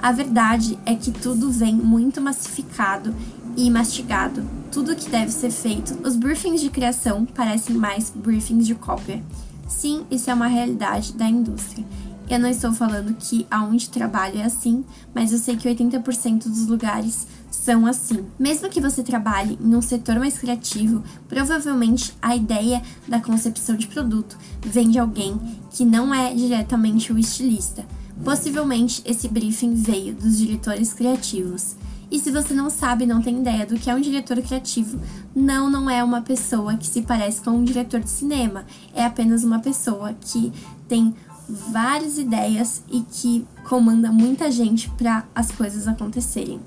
A 0.00 0.12
verdade 0.12 0.78
é 0.84 0.94
que 0.94 1.10
tudo 1.10 1.50
vem 1.50 1.74
muito 1.74 2.20
massificado 2.20 3.14
e 3.56 3.70
mastigado. 3.70 4.44
Tudo 4.70 4.96
que 4.96 5.08
deve 5.08 5.30
ser 5.30 5.50
feito. 5.50 5.98
Os 6.06 6.16
briefings 6.16 6.60
de 6.60 6.70
criação 6.70 7.24
parecem 7.24 7.76
mais 7.76 8.10
briefings 8.10 8.66
de 8.66 8.74
cópia. 8.74 9.22
Sim, 9.68 10.04
isso 10.10 10.30
é 10.30 10.34
uma 10.34 10.46
realidade 10.46 11.12
da 11.12 11.26
indústria. 11.26 11.84
Eu 12.32 12.38
não 12.38 12.48
estou 12.48 12.72
falando 12.72 13.14
que 13.14 13.46
aonde 13.50 13.90
trabalho 13.90 14.38
é 14.38 14.44
assim, 14.44 14.86
mas 15.14 15.32
eu 15.32 15.38
sei 15.38 15.54
que 15.54 15.68
80% 15.68 16.44
dos 16.44 16.66
lugares 16.66 17.26
são 17.50 17.84
assim. 17.84 18.24
Mesmo 18.38 18.70
que 18.70 18.80
você 18.80 19.02
trabalhe 19.02 19.58
em 19.60 19.76
um 19.76 19.82
setor 19.82 20.18
mais 20.18 20.38
criativo, 20.38 21.02
provavelmente 21.28 22.14
a 22.22 22.34
ideia 22.34 22.80
da 23.06 23.20
concepção 23.20 23.76
de 23.76 23.86
produto 23.86 24.38
vem 24.62 24.88
de 24.88 24.98
alguém 24.98 25.38
que 25.72 25.84
não 25.84 26.14
é 26.14 26.32
diretamente 26.32 27.12
o 27.12 27.18
estilista. 27.18 27.84
Possivelmente 28.24 29.02
esse 29.04 29.28
briefing 29.28 29.74
veio 29.74 30.14
dos 30.14 30.38
diretores 30.38 30.94
criativos. 30.94 31.76
E 32.10 32.18
se 32.18 32.30
você 32.30 32.54
não 32.54 32.70
sabe, 32.70 33.04
não 33.04 33.20
tem 33.20 33.40
ideia 33.40 33.66
do 33.66 33.76
que 33.76 33.90
é 33.90 33.94
um 33.94 34.00
diretor 34.00 34.40
criativo, 34.40 34.98
não, 35.36 35.68
não 35.68 35.90
é 35.90 36.02
uma 36.02 36.22
pessoa 36.22 36.78
que 36.78 36.86
se 36.86 37.02
parece 37.02 37.42
com 37.42 37.50
um 37.50 37.64
diretor 37.64 38.00
de 38.00 38.08
cinema. 38.08 38.64
É 38.94 39.04
apenas 39.04 39.44
uma 39.44 39.58
pessoa 39.58 40.14
que 40.18 40.50
tem 40.88 41.14
várias 41.48 42.18
ideias 42.18 42.82
e 42.90 43.00
que 43.00 43.46
comanda 43.68 44.10
muita 44.10 44.50
gente 44.50 44.88
para 44.90 45.24
as 45.34 45.50
coisas 45.50 45.86
acontecerem. 45.88 46.60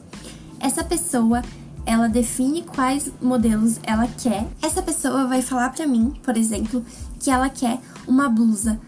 Essa 0.59 0.83
pessoa 0.83 1.41
ela 1.85 2.07
define 2.07 2.63
quais 2.63 3.11
modelos 3.21 3.79
ela 3.83 4.07
quer. 4.07 4.47
Essa 4.61 4.81
pessoa 4.81 5.27
vai 5.27 5.41
falar 5.41 5.69
para 5.69 5.85
mim, 5.85 6.13
por 6.23 6.35
exemplo, 6.35 6.83
que 7.19 7.29
ela 7.29 7.49
quer 7.49 7.79
uma 8.07 8.27
blusa 8.27 8.79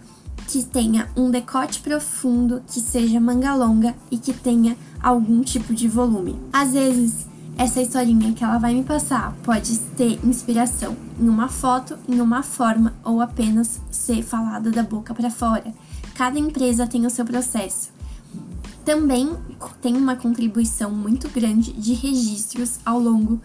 que 0.47 0.63
tenha 0.63 1.09
um 1.15 1.29
decote 1.29 1.81
profundo, 1.81 2.63
que 2.67 2.79
seja 2.79 3.19
manga 3.19 3.53
longa 3.53 3.93
e 4.09 4.17
que 4.17 4.33
tenha 4.33 4.77
algum 5.01 5.41
tipo 5.41 5.73
de 5.73 5.87
volume. 5.87 6.39
Às 6.51 6.71
vezes, 6.71 7.26
essa 7.57 7.81
historinha 7.81 8.33
que 8.33 8.43
ela 8.43 8.59
vai 8.59 8.73
me 8.73 8.83
passar 8.83 9.35
pode 9.43 9.79
ter 9.97 10.19
inspiração 10.23 10.95
em 11.19 11.27
uma 11.27 11.47
foto, 11.47 11.97
em 12.07 12.21
uma 12.21 12.43
forma 12.43 12.93
ou 13.03 13.19
apenas 13.19 13.81
ser 13.89 14.21
falada 14.21 14.69
da 14.69 14.83
boca 14.83 15.13
para 15.13 15.31
fora. 15.31 15.73
Cada 16.13 16.37
empresa 16.37 16.85
tem 16.85 17.05
o 17.05 17.09
seu 17.09 17.25
processo. 17.25 17.89
Também 18.85 19.35
tem 19.81 19.97
uma 19.97 20.15
contribuição 20.15 20.91
muito 20.91 21.27
grande 21.29 21.73
de 21.73 21.93
registros 21.93 22.79
ao 22.85 22.99
longo 22.99 23.41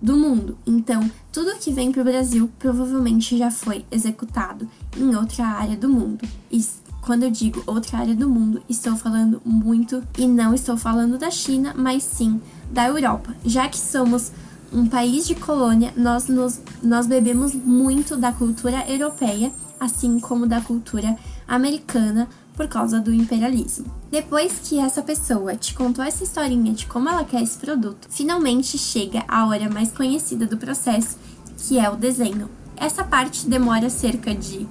do 0.00 0.16
mundo. 0.16 0.56
Então, 0.64 1.10
tudo 1.32 1.58
que 1.58 1.72
vem 1.72 1.90
para 1.90 2.02
o 2.02 2.04
Brasil 2.04 2.48
provavelmente 2.60 3.36
já 3.36 3.50
foi 3.50 3.84
executado 3.90 4.68
em 4.96 5.14
outra 5.16 5.46
área 5.46 5.76
do 5.76 5.88
mundo. 5.88 6.26
E 6.50 6.64
quando 7.00 7.24
eu 7.24 7.30
digo 7.30 7.62
outra 7.66 7.98
área 7.98 8.14
do 8.14 8.28
mundo, 8.28 8.62
estou 8.68 8.96
falando 8.96 9.42
muito 9.44 10.02
e 10.16 10.26
não 10.26 10.54
estou 10.54 10.76
falando 10.76 11.18
da 11.18 11.30
China, 11.30 11.74
mas 11.76 12.04
sim 12.04 12.40
da 12.72 12.88
Europa. 12.88 13.34
Já 13.44 13.68
que 13.68 13.78
somos 13.78 14.32
um 14.72 14.86
país 14.86 15.26
de 15.26 15.34
colônia, 15.34 15.92
nós, 15.96 16.28
nos, 16.28 16.60
nós 16.82 17.06
bebemos 17.06 17.54
muito 17.54 18.16
da 18.16 18.32
cultura 18.32 18.90
europeia, 18.90 19.52
assim 19.78 20.18
como 20.18 20.46
da 20.46 20.60
cultura 20.60 21.16
americana, 21.46 22.28
por 22.54 22.68
causa 22.68 23.00
do 23.00 23.12
imperialismo. 23.12 23.86
Depois 24.10 24.60
que 24.62 24.78
essa 24.78 25.02
pessoa 25.02 25.56
te 25.56 25.74
contou 25.74 26.04
essa 26.04 26.24
historinha 26.24 26.72
de 26.72 26.86
como 26.86 27.08
ela 27.08 27.24
quer 27.24 27.42
esse 27.42 27.58
produto, 27.58 28.08
finalmente 28.10 28.78
chega 28.78 29.24
a 29.28 29.46
hora 29.46 29.70
mais 29.70 29.90
conhecida 29.90 30.46
do 30.46 30.56
processo, 30.56 31.16
que 31.56 31.78
é 31.78 31.88
o 31.88 31.96
desenho. 31.96 32.50
Essa 32.76 33.04
parte 33.04 33.48
demora 33.48 33.88
cerca 33.88 34.34
de 34.34 34.66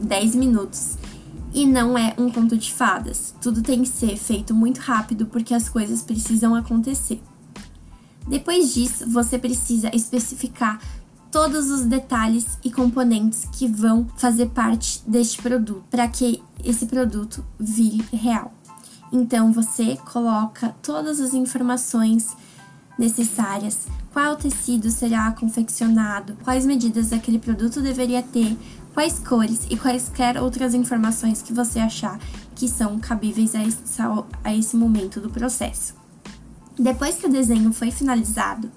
10 0.00 0.34
minutos 0.34 0.96
e 1.54 1.66
não 1.66 1.96
é 1.96 2.14
um 2.18 2.30
conto 2.30 2.56
de 2.56 2.72
fadas. 2.72 3.34
Tudo 3.40 3.62
tem 3.62 3.82
que 3.82 3.88
ser 3.88 4.16
feito 4.16 4.54
muito 4.54 4.78
rápido 4.78 5.26
porque 5.26 5.54
as 5.54 5.68
coisas 5.68 6.02
precisam 6.02 6.54
acontecer. 6.54 7.20
Depois 8.26 8.72
disso, 8.74 9.08
você 9.08 9.38
precisa 9.38 9.90
especificar 9.94 10.80
todos 11.30 11.70
os 11.70 11.82
detalhes 11.82 12.58
e 12.62 12.70
componentes 12.70 13.48
que 13.52 13.66
vão 13.66 14.06
fazer 14.16 14.50
parte 14.50 15.02
deste 15.06 15.40
produto 15.40 15.82
para 15.90 16.06
que 16.06 16.42
esse 16.62 16.86
produto 16.86 17.42
vire 17.58 18.04
real. 18.12 18.52
Então 19.10 19.50
você 19.50 19.96
coloca 20.12 20.74
todas 20.82 21.20
as 21.20 21.32
informações 21.32 22.36
necessárias, 22.98 23.86
qual 24.12 24.36
tecido 24.36 24.90
será 24.90 25.32
confeccionado, 25.32 26.36
quais 26.44 26.66
medidas 26.66 27.12
aquele 27.12 27.38
produto 27.38 27.80
deveria 27.80 28.22
ter, 28.22 28.56
quais 28.92 29.18
cores 29.18 29.66
e 29.70 29.76
quaisquer 29.76 30.36
outras 30.40 30.74
informações 30.74 31.40
que 31.40 31.52
você 31.52 31.80
achar 31.80 32.18
que 32.54 32.68
são 32.68 32.98
cabíveis 32.98 33.54
a 33.54 33.64
esse, 33.64 33.78
a 34.44 34.54
esse 34.54 34.76
momento 34.76 35.18
do 35.18 35.30
processo. 35.30 36.01
Depois 36.82 37.14
que 37.14 37.26
o 37.26 37.30
desenho 37.30 37.72
foi 37.72 37.92
finalizado, 37.92 38.68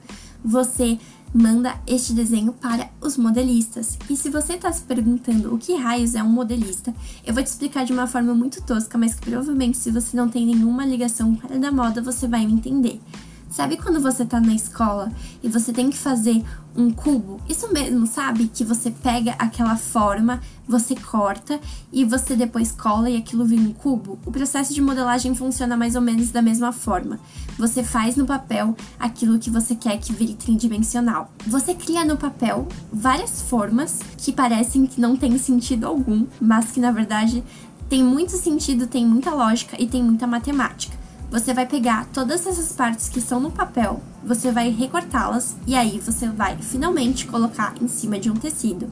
você 0.43 0.99
manda 1.33 1.75
este 1.87 2.13
desenho 2.13 2.53
para 2.53 2.87
os 3.01 3.17
modelistas. 3.17 3.97
E 4.07 4.15
se 4.15 4.29
você 4.29 4.53
está 4.53 4.71
se 4.71 4.83
perguntando 4.83 5.51
o 5.51 5.57
que 5.57 5.73
raios 5.75 6.13
é 6.13 6.21
um 6.21 6.29
modelista, 6.29 6.93
eu 7.25 7.33
vou 7.33 7.41
te 7.41 7.47
explicar 7.47 7.83
de 7.83 7.91
uma 7.91 8.05
forma 8.05 8.35
muito 8.35 8.61
tosca, 8.61 8.95
mas 8.95 9.15
que 9.15 9.21
provavelmente 9.21 9.77
se 9.77 9.89
você 9.89 10.15
não 10.15 10.29
tem 10.29 10.45
nenhuma 10.45 10.85
ligação 10.85 11.35
com 11.35 11.41
a 11.41 11.45
área 11.45 11.59
da 11.59 11.71
moda, 11.71 11.99
você 11.99 12.27
vai 12.27 12.45
me 12.45 12.53
entender. 12.53 13.01
Sabe 13.49 13.77
quando 13.77 14.01
você 14.01 14.25
tá 14.25 14.39
na 14.41 14.53
escola 14.53 15.11
e 15.41 15.47
você 15.47 15.71
tem 15.71 15.89
que 15.89 15.97
fazer 15.97 16.43
um 16.75 16.91
cubo? 16.91 17.39
Isso 17.47 17.71
mesmo, 17.71 18.05
sabe? 18.05 18.47
Que 18.47 18.65
você 18.65 18.91
pega 18.91 19.33
aquela 19.39 19.77
forma, 19.77 20.41
você 20.67 20.93
corta 20.95 21.59
e 21.91 22.03
você 22.03 22.35
depois 22.35 22.71
cola 22.71 23.09
e 23.09 23.15
aquilo 23.15 23.45
vira 23.45 23.61
um 23.61 23.71
cubo? 23.71 24.19
O 24.25 24.31
processo 24.31 24.73
de 24.73 24.81
modelagem 24.81 25.33
funciona 25.33 25.77
mais 25.77 25.95
ou 25.95 26.01
menos 26.01 26.31
da 26.31 26.41
mesma 26.41 26.73
forma. 26.73 27.19
Você 27.57 27.81
faz 27.81 28.17
no 28.17 28.25
papel 28.25 28.75
aquilo 28.99 29.39
que 29.39 29.49
você 29.49 29.73
quer 29.73 29.97
que 29.99 30.11
vire 30.11 30.33
tridimensional. 30.33 31.31
Você 31.47 31.73
cria 31.73 32.03
no 32.03 32.17
papel 32.17 32.67
várias 32.91 33.41
formas 33.43 33.99
que 34.17 34.33
parecem 34.33 34.85
que 34.85 34.99
não 34.99 35.15
têm 35.15 35.37
sentido 35.37 35.85
algum, 35.85 36.25
mas 36.41 36.71
que 36.71 36.81
na 36.81 36.91
verdade 36.91 37.41
tem 37.87 38.03
muito 38.03 38.31
sentido, 38.31 38.87
tem 38.87 39.05
muita 39.05 39.33
lógica 39.33 39.81
e 39.81 39.87
tem 39.87 40.03
muita 40.03 40.27
matemática. 40.27 41.04
Você 41.31 41.53
vai 41.53 41.65
pegar 41.65 42.05
todas 42.13 42.45
essas 42.45 42.71
partes 42.71 43.09
que 43.09 43.19
estão 43.19 43.39
no 43.39 43.51
papel, 43.51 44.01
você 44.23 44.51
vai 44.51 44.69
recortá-las 44.69 45.55
e 45.67 45.75
aí 45.75 45.99
você 45.99 46.27
vai 46.29 46.57
finalmente 46.57 47.25
colocar 47.25 47.73
em 47.81 47.87
cima 47.87 48.19
de 48.19 48.29
um 48.29 48.35
tecido. 48.35 48.91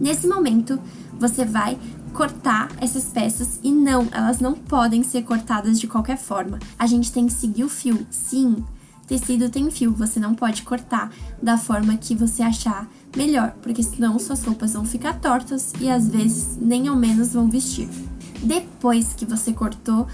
Nesse 0.00 0.26
momento, 0.26 0.80
você 1.18 1.44
vai 1.44 1.78
cortar 2.12 2.70
essas 2.80 3.04
peças 3.04 3.60
e 3.62 3.70
não, 3.70 4.08
elas 4.10 4.40
não 4.40 4.54
podem 4.54 5.02
ser 5.02 5.22
cortadas 5.22 5.78
de 5.78 5.86
qualquer 5.86 6.16
forma. 6.16 6.58
A 6.78 6.86
gente 6.86 7.12
tem 7.12 7.26
que 7.26 7.32
seguir 7.32 7.64
o 7.64 7.68
fio. 7.68 8.06
Sim, 8.10 8.64
tecido 9.06 9.48
tem 9.48 9.70
fio, 9.70 9.92
você 9.92 10.18
não 10.18 10.34
pode 10.34 10.62
cortar 10.62 11.10
da 11.42 11.56
forma 11.56 11.96
que 11.96 12.14
você 12.14 12.42
achar 12.42 12.88
melhor, 13.16 13.54
porque 13.62 13.82
senão 13.82 14.18
suas 14.18 14.44
roupas 14.44 14.72
vão 14.72 14.84
ficar 14.84 15.14
tortas 15.20 15.72
e 15.80 15.88
às 15.88 16.08
vezes 16.08 16.56
nem 16.60 16.88
ao 16.88 16.96
menos 16.96 17.32
vão 17.32 17.48
vestir. 17.48 17.88
Depois 18.42 19.14
que 19.14 19.24
você 19.24 19.52
cortou 19.52 20.06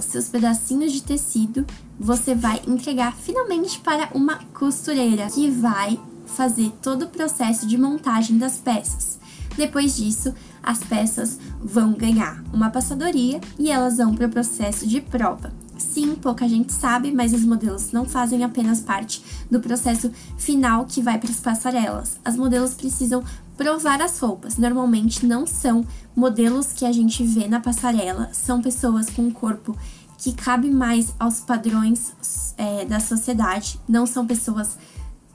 os 0.00 0.06
seus 0.06 0.28
pedacinhos 0.28 0.92
de 0.92 1.02
tecido, 1.02 1.64
você 1.98 2.34
vai 2.34 2.60
entregar 2.66 3.14
finalmente 3.14 3.78
para 3.78 4.08
uma 4.14 4.38
costureira 4.52 5.28
que 5.28 5.48
vai 5.50 6.00
fazer 6.26 6.72
todo 6.82 7.04
o 7.04 7.08
processo 7.08 7.66
de 7.66 7.78
montagem 7.78 8.36
das 8.36 8.56
peças. 8.56 9.18
Depois 9.56 9.96
disso, 9.96 10.34
as 10.62 10.78
peças 10.78 11.38
vão 11.62 11.92
ganhar 11.92 12.42
uma 12.52 12.70
passadoria 12.70 13.40
e 13.58 13.70
elas 13.70 13.98
vão 13.98 14.14
para 14.14 14.26
o 14.26 14.30
processo 14.30 14.86
de 14.86 15.00
prova. 15.00 15.52
Sim, 15.76 16.14
pouca 16.14 16.46
gente 16.48 16.72
sabe, 16.72 17.10
mas 17.10 17.32
os 17.32 17.42
modelos 17.42 17.90
não 17.90 18.04
fazem 18.04 18.44
apenas 18.44 18.80
parte 18.80 19.22
do 19.50 19.60
processo 19.60 20.10
final 20.36 20.84
que 20.84 21.00
vai 21.00 21.18
para 21.18 21.30
as 21.30 21.40
passarelas. 21.40 22.18
As 22.24 22.36
modelos 22.36 22.74
precisam 22.74 23.24
provar 23.60 24.00
as 24.00 24.18
roupas. 24.18 24.56
Normalmente 24.56 25.26
não 25.26 25.46
são 25.46 25.86
modelos 26.16 26.72
que 26.72 26.86
a 26.86 26.92
gente 26.92 27.22
vê 27.22 27.46
na 27.46 27.60
passarela, 27.60 28.30
são 28.32 28.62
pessoas 28.62 29.10
com 29.10 29.20
um 29.20 29.30
corpo 29.30 29.76
que 30.16 30.32
cabe 30.32 30.70
mais 30.70 31.14
aos 31.18 31.40
padrões 31.40 32.54
é, 32.56 32.86
da 32.86 32.98
sociedade, 32.98 33.78
não 33.86 34.06
são 34.06 34.26
pessoas 34.26 34.78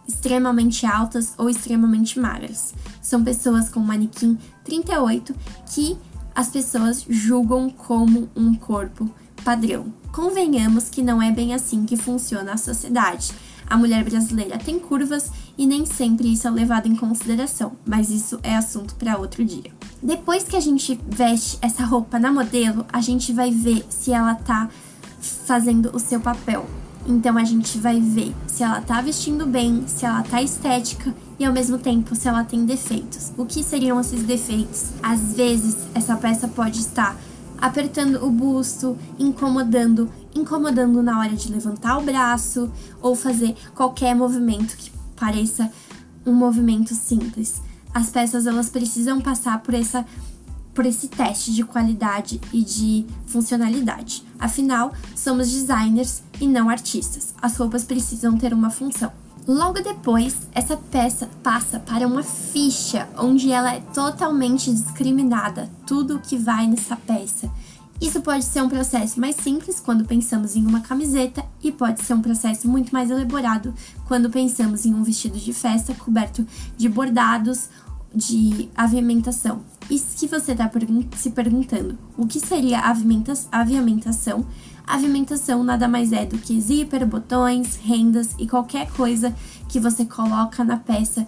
extremamente 0.07 0.87
altas 0.87 1.35
ou 1.37 1.47
extremamente 1.47 2.19
magras. 2.19 2.73
São 2.99 3.23
pessoas 3.23 3.69
com 3.69 3.79
manequim 3.79 4.39
38 4.63 5.35
que 5.71 5.95
as 6.33 6.49
pessoas 6.49 7.05
julgam 7.07 7.69
como 7.69 8.27
um 8.35 8.55
corpo 8.55 9.07
padrão. 9.43 9.93
Convenhamos 10.11 10.89
que 10.89 11.03
não 11.03 11.21
é 11.21 11.31
bem 11.31 11.53
assim 11.53 11.85
que 11.85 11.95
funciona 11.95 12.53
a 12.53 12.57
sociedade. 12.57 13.31
A 13.67 13.77
mulher 13.77 14.03
brasileira 14.03 14.57
tem 14.57 14.79
curvas 14.79 15.31
e 15.57 15.65
nem 15.65 15.85
sempre 15.85 16.31
isso 16.31 16.47
é 16.47 16.51
levado 16.51 16.87
em 16.87 16.95
consideração, 16.95 17.73
mas 17.85 18.09
isso 18.09 18.39
é 18.43 18.55
assunto 18.55 18.95
para 18.95 19.17
outro 19.17 19.43
dia. 19.43 19.71
Depois 20.01 20.43
que 20.43 20.55
a 20.55 20.59
gente 20.59 20.99
veste 21.07 21.57
essa 21.61 21.83
roupa 21.85 22.19
na 22.19 22.31
modelo, 22.31 22.85
a 22.91 23.01
gente 23.01 23.33
vai 23.33 23.51
ver 23.51 23.85
se 23.89 24.11
ela 24.11 24.35
tá 24.35 24.69
fazendo 25.19 25.89
o 25.93 25.99
seu 25.99 26.19
papel. 26.19 26.65
Então 27.07 27.37
a 27.37 27.43
gente 27.43 27.77
vai 27.77 27.99
ver 27.99 28.35
se 28.47 28.63
ela 28.63 28.81
tá 28.81 28.99
vestindo 28.99 29.45
bem, 29.45 29.83
se 29.87 30.05
ela 30.05 30.23
tá 30.23 30.41
estética 30.41 31.13
e 31.39 31.45
ao 31.45 31.53
mesmo 31.53 31.77
tempo 31.77 32.15
se 32.15 32.27
ela 32.27 32.43
tem 32.43 32.65
defeitos. 32.65 33.31
O 33.37 33.45
que 33.45 33.63
seriam 33.63 33.99
esses 33.99 34.23
defeitos? 34.23 34.87
Às 35.01 35.35
vezes 35.35 35.77
essa 35.93 36.15
peça 36.15 36.47
pode 36.47 36.79
estar 36.79 37.15
apertando 37.59 38.25
o 38.25 38.29
busto, 38.29 38.97
incomodando 39.19 40.09
incomodando 40.35 41.01
na 41.01 41.19
hora 41.19 41.33
de 41.33 41.51
levantar 41.51 41.97
o 41.97 42.01
braço 42.01 42.69
ou 43.01 43.15
fazer 43.15 43.55
qualquer 43.73 44.13
movimento 44.13 44.75
que 44.75 44.91
pareça 45.15 45.71
um 46.25 46.33
movimento 46.33 46.93
simples. 46.93 47.61
As 47.93 48.09
peças 48.09 48.45
elas 48.45 48.69
precisam 48.69 49.21
passar 49.21 49.61
por 49.61 49.73
essa 49.73 50.05
por 50.73 50.85
esse 50.85 51.07
teste 51.07 51.53
de 51.53 51.63
qualidade 51.63 52.41
e 52.51 52.61
de 52.61 53.05
funcionalidade. 53.25 54.25
Afinal, 54.37 54.91
somos 55.15 55.49
designers 55.49 56.21
e 56.39 56.45
não 56.45 56.69
artistas. 56.69 57.33
As 57.41 57.55
roupas 57.55 57.85
precisam 57.85 58.37
ter 58.37 58.53
uma 58.53 58.69
função. 58.69 59.09
Logo 59.47 59.79
depois, 59.79 60.35
essa 60.53 60.75
peça 60.75 61.29
passa 61.41 61.79
para 61.79 62.05
uma 62.05 62.23
ficha 62.23 63.07
onde 63.17 63.51
ela 63.51 63.73
é 63.73 63.79
totalmente 63.79 64.73
discriminada, 64.73 65.69
tudo 65.85 66.19
que 66.19 66.35
vai 66.35 66.67
nessa 66.67 66.97
peça. 66.97 67.49
Isso 67.99 68.21
pode 68.21 68.43
ser 68.43 68.61
um 68.61 68.67
processo 68.67 69.19
mais 69.19 69.37
simples 69.37 69.79
quando 69.79 70.05
pensamos 70.05 70.55
em 70.55 70.65
uma 70.65 70.81
camiseta 70.81 71.45
e 71.63 71.71
pode 71.71 72.03
ser 72.03 72.13
um 72.13 72.21
processo 72.21 72.67
muito 72.67 72.91
mais 72.91 73.09
elaborado 73.09 73.73
quando 74.05 74.29
pensamos 74.29 74.85
em 74.85 74.93
um 74.93 75.03
vestido 75.03 75.39
de 75.39 75.53
festa 75.53 75.93
coberto 75.93 76.45
de 76.75 76.89
bordados 76.89 77.69
de 78.13 78.69
aviamentação. 78.75 79.61
E 79.89 79.97
se 79.97 80.27
você 80.27 80.51
está 80.51 80.69
se 81.15 81.29
perguntando 81.31 81.97
o 82.17 82.27
que 82.27 82.39
seria 82.39 82.79
aviamentação, 82.79 84.45
aviamentação 84.85 85.63
nada 85.63 85.87
mais 85.87 86.11
é 86.11 86.25
do 86.25 86.37
que 86.37 86.59
zíper, 86.59 87.05
botões, 87.05 87.77
rendas 87.77 88.35
e 88.37 88.47
qualquer 88.47 88.89
coisa 88.91 89.33
que 89.69 89.79
você 89.79 90.05
coloca 90.05 90.63
na 90.63 90.77
peça 90.77 91.25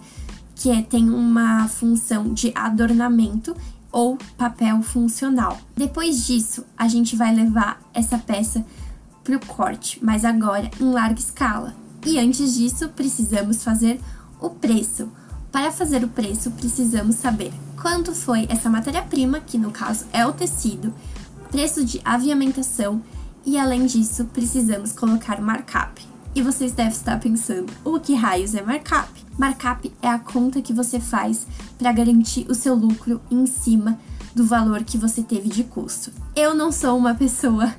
que 0.54 0.70
é, 0.70 0.82
tem 0.82 1.08
uma 1.08 1.68
função 1.68 2.34
de 2.34 2.52
adornamento 2.54 3.54
ou 3.90 4.18
papel 4.36 4.82
funcional. 4.82 5.58
Depois 5.76 6.26
disso, 6.26 6.64
a 6.76 6.88
gente 6.88 7.16
vai 7.16 7.34
levar 7.34 7.80
essa 7.94 8.18
peça 8.18 8.64
para 9.24 9.36
o 9.36 9.46
corte, 9.46 9.98
mas 10.02 10.24
agora 10.24 10.70
em 10.80 10.90
larga 10.90 11.20
escala. 11.20 11.74
E 12.04 12.18
antes 12.18 12.54
disso, 12.54 12.88
precisamos 12.90 13.62
fazer 13.62 14.00
o 14.40 14.50
preço. 14.50 15.10
Para 15.50 15.72
fazer 15.72 16.04
o 16.04 16.08
preço, 16.08 16.50
precisamos 16.52 17.16
saber 17.16 17.52
quanto 17.80 18.14
foi 18.14 18.46
essa 18.48 18.68
matéria-prima, 18.68 19.40
que 19.40 19.58
no 19.58 19.70
caso 19.70 20.04
é 20.12 20.26
o 20.26 20.32
tecido, 20.32 20.92
preço 21.50 21.84
de 21.84 22.00
aviamentação 22.04 23.02
e 23.44 23.58
além 23.58 23.86
disso, 23.86 24.26
precisamos 24.26 24.92
colocar 24.92 25.40
markup. 25.40 26.06
E 26.34 26.42
vocês 26.42 26.72
devem 26.72 26.92
estar 26.92 27.18
pensando, 27.18 27.72
o 27.84 27.98
que 27.98 28.14
raios 28.14 28.54
é 28.54 28.62
markup? 28.62 29.27
Markup 29.38 29.92
é 30.02 30.08
a 30.08 30.18
conta 30.18 30.60
que 30.60 30.72
você 30.72 30.98
faz 30.98 31.46
para 31.78 31.92
garantir 31.92 32.44
o 32.50 32.54
seu 32.54 32.74
lucro 32.74 33.20
em 33.30 33.46
cima 33.46 33.96
do 34.34 34.44
valor 34.44 34.82
que 34.82 34.98
você 34.98 35.22
teve 35.22 35.48
de 35.48 35.64
custo. 35.64 36.12
Eu 36.34 36.54
não 36.54 36.70
sou 36.70 36.98
uma 36.98 37.14
pessoa, 37.14 37.72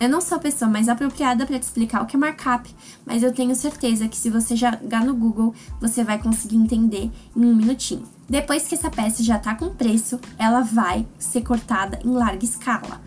eu 0.00 0.08
não 0.08 0.20
sou 0.20 0.36
a 0.36 0.40
pessoa 0.40 0.70
mais 0.70 0.88
apropriada 0.88 1.46
para 1.46 1.58
te 1.58 1.62
explicar 1.62 2.02
o 2.02 2.06
que 2.06 2.16
é 2.16 2.18
markup, 2.18 2.68
mas 3.04 3.22
eu 3.22 3.32
tenho 3.32 3.54
certeza 3.54 4.08
que 4.08 4.16
se 4.16 4.28
você 4.28 4.56
jogar 4.56 5.04
no 5.04 5.14
Google, 5.14 5.54
você 5.80 6.02
vai 6.02 6.18
conseguir 6.18 6.56
entender 6.56 7.10
em 7.36 7.44
um 7.44 7.54
minutinho. 7.54 8.04
Depois 8.28 8.66
que 8.66 8.74
essa 8.74 8.90
peça 8.90 9.22
já 9.22 9.36
está 9.36 9.54
com 9.54 9.70
preço, 9.70 10.18
ela 10.38 10.62
vai 10.62 11.06
ser 11.18 11.42
cortada 11.42 12.00
em 12.04 12.10
larga 12.10 12.44
escala. 12.44 13.00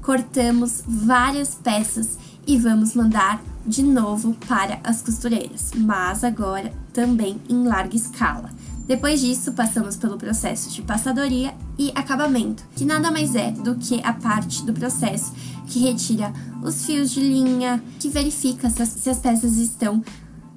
Cortamos 0.00 0.82
várias 0.86 1.54
peças 1.56 2.18
e 2.46 2.56
vamos 2.56 2.94
mandar 2.94 3.42
de 3.64 3.82
novo 3.82 4.34
para 4.48 4.80
as 4.82 5.02
costureiras, 5.02 5.70
mas 5.76 6.24
agora 6.24 6.72
também 6.92 7.40
em 7.48 7.66
larga 7.66 7.96
escala. 7.96 8.50
Depois 8.86 9.20
disso, 9.20 9.52
passamos 9.52 9.96
pelo 9.96 10.18
processo 10.18 10.70
de 10.70 10.82
passadoria 10.82 11.54
e 11.78 11.92
acabamento, 11.94 12.64
que 12.74 12.84
nada 12.84 13.10
mais 13.10 13.34
é 13.34 13.50
do 13.50 13.76
que 13.76 14.00
a 14.02 14.12
parte 14.12 14.64
do 14.64 14.72
processo 14.72 15.32
que 15.66 15.78
retira 15.78 16.32
os 16.62 16.84
fios 16.84 17.10
de 17.10 17.20
linha, 17.20 17.82
que 17.98 18.08
verifica 18.08 18.68
se 18.68 19.08
as, 19.08 19.18
peças 19.18 19.56
estão 19.56 20.02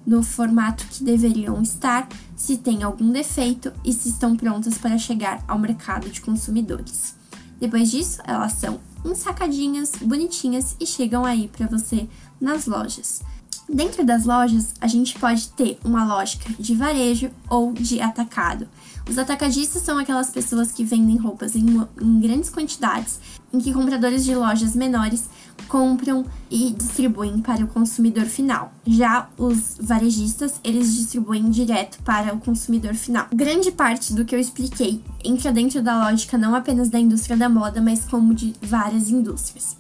no 0.06 0.22
formato 0.22 0.86
que 0.88 1.04
deveriam 1.04 1.62
estar, 1.62 2.08
se 2.36 2.58
tem 2.58 2.84
algum 2.84 3.12
defeito 3.12 3.72
e 3.84 3.94
se 3.94 4.10
estão 4.10 4.36
prontas 4.36 4.78
para 4.78 4.98
chegar 4.98 5.44
ao 5.48 5.58
mercado 5.58 6.10
de 6.10 6.22
consumidores. 6.22 7.16
Depois 7.60 7.90
disso, 7.90 8.22
elas 8.26 8.54
são 8.54 8.80
ensacadinhas, 9.06 9.94
bonitinhas 10.02 10.76
e 10.80 10.86
chegam 10.86 11.24
aí 11.24 11.48
para 11.48 11.68
você 11.68 12.08
nas 12.42 12.66
lojas. 12.66 13.22
Dentro 13.68 14.06
das 14.06 14.26
lojas, 14.26 14.74
a 14.80 14.88
gente 14.88 15.18
pode 15.18 15.50
ter 15.50 15.80
uma 15.84 16.06
lógica 16.06 16.54
de 16.60 16.76
varejo 16.76 17.32
ou 17.50 17.74
de 17.74 18.00
atacado. 18.00 18.68
Os 19.10 19.18
atacadistas 19.18 19.82
são 19.82 19.98
aquelas 19.98 20.30
pessoas 20.30 20.72
que 20.72 20.84
vendem 20.84 21.18
roupas 21.18 21.56
em, 21.56 21.66
em, 22.02 22.20
grandes 22.20 22.50
quantidades, 22.50 23.20
em 23.54 23.60
que 23.60 23.74
compradores 23.74 24.24
de 24.24 24.36
lojas 24.36 24.76
menores 24.76 25.30
compram 25.68 26.26
e 26.50 26.72
distribuem 26.72 27.40
para 27.40 27.64
o 27.64 27.68
consumidor 27.68 28.26
final. 28.26 28.72
Já 28.86 29.30
os 29.38 29.78
varejistas, 29.80 30.60
eles 30.64 30.96
distribuem 30.96 31.50
direto 31.50 32.02
para 32.04 32.34
o 32.34 32.40
consumidor 32.40 32.94
final. 32.94 33.28
Grande 33.34 33.72
parte 33.72 34.14
do 34.14 34.26
que 34.26 34.36
eu 34.36 34.40
expliquei 34.40 35.04
entra 35.24 35.52
dentro 35.52 35.82
da 35.82 36.06
lógica 36.06 36.38
não 36.38 36.54
apenas 36.56 36.90
da 36.90 37.00
indústria 37.00 37.38
da 37.38 37.50
moda, 37.50 37.82
mas 37.82 38.06
como 38.06 38.34
de 38.34 38.54
várias 38.62 39.10
indústrias. 39.10 39.76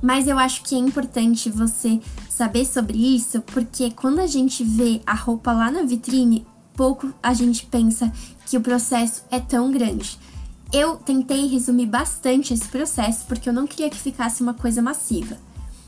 Mas 0.00 0.28
eu 0.28 0.38
acho 0.38 0.62
que 0.62 0.74
é 0.74 0.78
importante 0.78 1.50
você 1.50 2.00
saber 2.38 2.64
sobre 2.64 2.96
isso, 2.96 3.40
porque 3.40 3.90
quando 3.90 4.20
a 4.20 4.26
gente 4.28 4.62
vê 4.62 5.02
a 5.04 5.12
roupa 5.12 5.52
lá 5.52 5.72
na 5.72 5.82
vitrine, 5.82 6.46
pouco 6.72 7.12
a 7.20 7.34
gente 7.34 7.66
pensa 7.66 8.12
que 8.46 8.56
o 8.56 8.60
processo 8.60 9.24
é 9.28 9.40
tão 9.40 9.72
grande. 9.72 10.16
Eu 10.72 10.94
tentei 10.96 11.48
resumir 11.48 11.86
bastante 11.86 12.54
esse 12.54 12.68
processo 12.68 13.24
porque 13.26 13.48
eu 13.48 13.52
não 13.52 13.66
queria 13.66 13.90
que 13.90 13.96
ficasse 13.96 14.40
uma 14.40 14.54
coisa 14.54 14.80
massiva. 14.80 15.36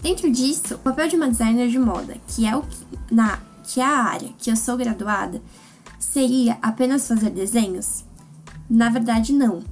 Dentro 0.02 0.28
disso, 0.28 0.74
o 0.74 0.78
papel 0.78 1.06
de 1.06 1.14
uma 1.14 1.30
designer 1.30 1.68
de 1.68 1.78
moda, 1.78 2.16
que 2.26 2.44
é 2.44 2.56
o 2.56 2.64
na 3.12 3.38
que 3.62 3.80
é 3.80 3.84
a 3.84 4.02
área 4.02 4.30
que 4.36 4.50
eu 4.50 4.56
sou 4.56 4.76
graduada, 4.76 5.40
seria 6.00 6.58
apenas 6.60 7.06
fazer 7.06 7.30
desenhos? 7.30 8.04
Na 8.68 8.88
verdade, 8.88 9.32
não. 9.32 9.62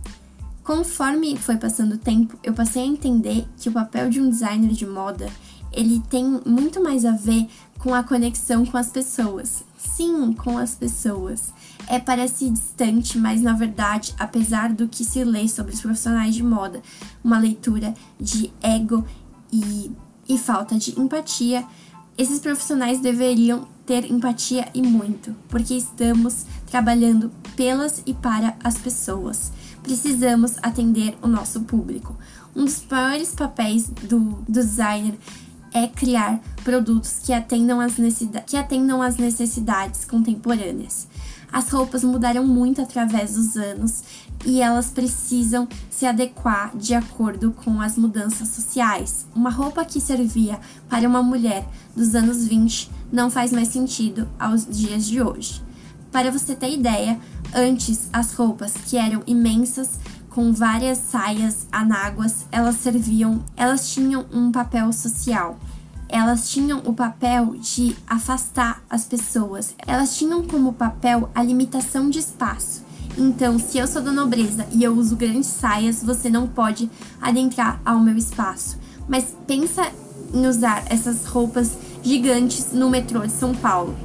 Conforme 0.63 1.37
foi 1.37 1.57
passando 1.57 1.95
o 1.95 1.99
tempo, 1.99 2.39
eu 2.45 2.53
passei 2.53 2.83
a 2.83 2.87
entender 2.87 3.49
que 3.57 3.69
o 3.69 3.73
papel 3.73 4.09
de 4.11 4.21
um 4.21 4.31
designer 4.31 4.71
de 4.71 4.87
moda, 4.87 5.29
ele 5.73 6.03
tem 6.09 6.41
muito 6.45 6.83
mais 6.83 7.05
a 7.05 7.13
ver 7.13 7.49
com 7.79 7.95
a 7.95 8.03
conexão 8.03 8.67
com 8.67 8.77
as 8.77 8.89
pessoas. 8.89 9.65
Sim, 9.79 10.33
com 10.33 10.59
as 10.59 10.75
pessoas. 10.75 11.53
É 11.87 11.99
parece 11.99 12.51
distante, 12.51 13.17
mas 13.19 13.41
na 13.41 13.53
verdade, 13.53 14.15
apesar 14.19 14.73
do 14.73 14.89
que 14.89 15.05
se 15.05 15.23
lê 15.25 15.49
sobre 15.49 15.75
os 15.75 15.81
profissionais 15.81 16.35
de 16.35 16.43
moda, 16.43 16.83
uma 17.23 17.39
leitura 17.39 17.95
de 18.21 18.53
ego 18.61 19.05
e, 19.53 19.91
e 20.29 20.37
falta 20.37 20.77
de 20.77 20.99
empatia, 20.99 21.65
esses 22.17 22.41
profissionais 22.41 23.01
deveriam 23.01 23.67
ter 23.87 24.11
empatia 24.11 24.69
e 24.75 24.83
muito, 24.83 25.35
porque 25.49 25.75
estamos 25.75 26.45
trabalhando 26.67 27.31
pelas 27.57 28.03
e 28.05 28.13
para 28.13 28.57
as 28.63 28.77
pessoas 28.77 29.53
precisamos 29.89 30.57
atender 30.63 31.17
o 31.23 31.27
nosso 31.27 31.63
público. 31.63 32.15
Um 32.55 32.67
dos 32.67 32.85
maiores 32.91 33.35
papéis 33.35 33.89
do, 33.89 34.19
do 34.19 34.63
designer 34.63 35.19
é 35.73 35.87
criar 35.87 36.41
produtos 36.65 37.19
que 37.23 37.33
atendam, 37.33 37.81
as 37.81 37.95
que 38.47 38.57
atendam 38.57 39.03
às 39.03 39.17
necessidades 39.17 40.05
contemporâneas. 40.05 41.07
As 41.51 41.71
roupas 41.71 42.05
mudaram 42.05 42.47
muito 42.47 42.83
através 42.83 43.35
dos 43.35 43.57
anos 43.57 44.03
e 44.45 44.61
elas 44.61 44.91
precisam 44.91 45.67
se 45.89 46.05
adequar 46.05 46.77
de 46.77 46.95
acordo 46.95 47.53
com 47.53 47.81
as 47.81 47.97
mudanças 47.97 48.49
sociais. 48.49 49.27
Uma 49.35 49.51
roupa 49.51 49.85
que 49.85 50.01
servia 50.01 50.61
para 50.89 51.09
uma 51.09 51.23
mulher 51.23 51.67
dos 51.97 52.15
anos 52.15 52.47
20 52.47 52.91
não 53.11 53.31
faz 53.31 53.51
mais 53.51 53.69
sentido 53.69 54.29
aos 54.39 54.67
dias 54.67 55.07
de 55.07 55.23
hoje. 55.23 55.63
Para 56.13 56.31
você 56.31 56.55
ter 56.55 56.73
ideia, 56.73 57.19
Antes, 57.55 58.11
as 58.13 58.35
roupas, 58.35 58.75
que 58.75 58.97
eram 58.97 59.23
imensas, 59.27 59.99
com 60.39 60.53
várias 60.53 60.99
saias 60.99 61.67
anáguas, 61.73 62.47
elas 62.53 62.77
serviam, 62.77 63.43
elas 63.57 63.91
tinham 63.91 64.25
um 64.33 64.53
papel 64.53 64.93
social. 64.93 65.59
Elas 66.09 66.49
tinham 66.49 66.81
o 66.85 66.95
papel 66.95 67.57
de 67.57 67.97
afastar 68.07 68.81
as 68.89 69.05
pessoas. 69.05 69.75
Elas 69.85 70.17
tinham 70.17 70.45
como 70.45 70.73
papel 70.73 71.29
a 71.35 71.43
limitação 71.43 72.09
de 72.09 72.21
espaço. 72.21 72.85
Então, 73.17 73.59
se 73.59 73.79
eu 73.79 73.89
sou 73.89 74.01
da 74.01 74.13
nobreza 74.13 74.65
e 74.71 74.85
eu 74.85 74.95
uso 74.95 75.17
grandes 75.17 75.49
saias, 75.49 76.05
você 76.05 76.31
não 76.31 76.47
pode 76.47 76.89
adentrar 77.21 77.81
ao 77.85 77.99
meu 77.99 78.17
espaço. 78.17 78.79
Mas 79.09 79.35
pensa 79.45 79.91
em 80.33 80.47
usar 80.47 80.85
essas 80.89 81.27
roupas 81.27 81.77
gigantes 82.01 82.71
no 82.73 82.89
metrô 82.89 83.27
de 83.27 83.33
São 83.33 83.53
Paulo 83.57 83.97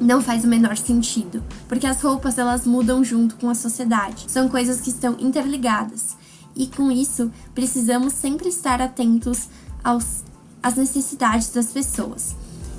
não 0.00 0.20
faz 0.20 0.44
o 0.44 0.48
menor 0.48 0.76
sentido, 0.76 1.42
porque 1.68 1.86
as 1.86 2.00
roupas 2.00 2.38
elas 2.38 2.66
mudam 2.66 3.04
junto 3.04 3.36
com 3.36 3.48
a 3.48 3.54
sociedade. 3.54 4.26
São 4.28 4.48
coisas 4.48 4.80
que 4.80 4.90
estão 4.90 5.16
interligadas. 5.18 6.16
E 6.56 6.66
com 6.66 6.90
isso, 6.90 7.30
precisamos 7.54 8.12
sempre 8.12 8.48
estar 8.48 8.80
atentos 8.80 9.48
aos, 9.82 10.24
às 10.62 10.76
necessidades 10.76 11.50
das 11.50 11.72
pessoas. 11.72 12.34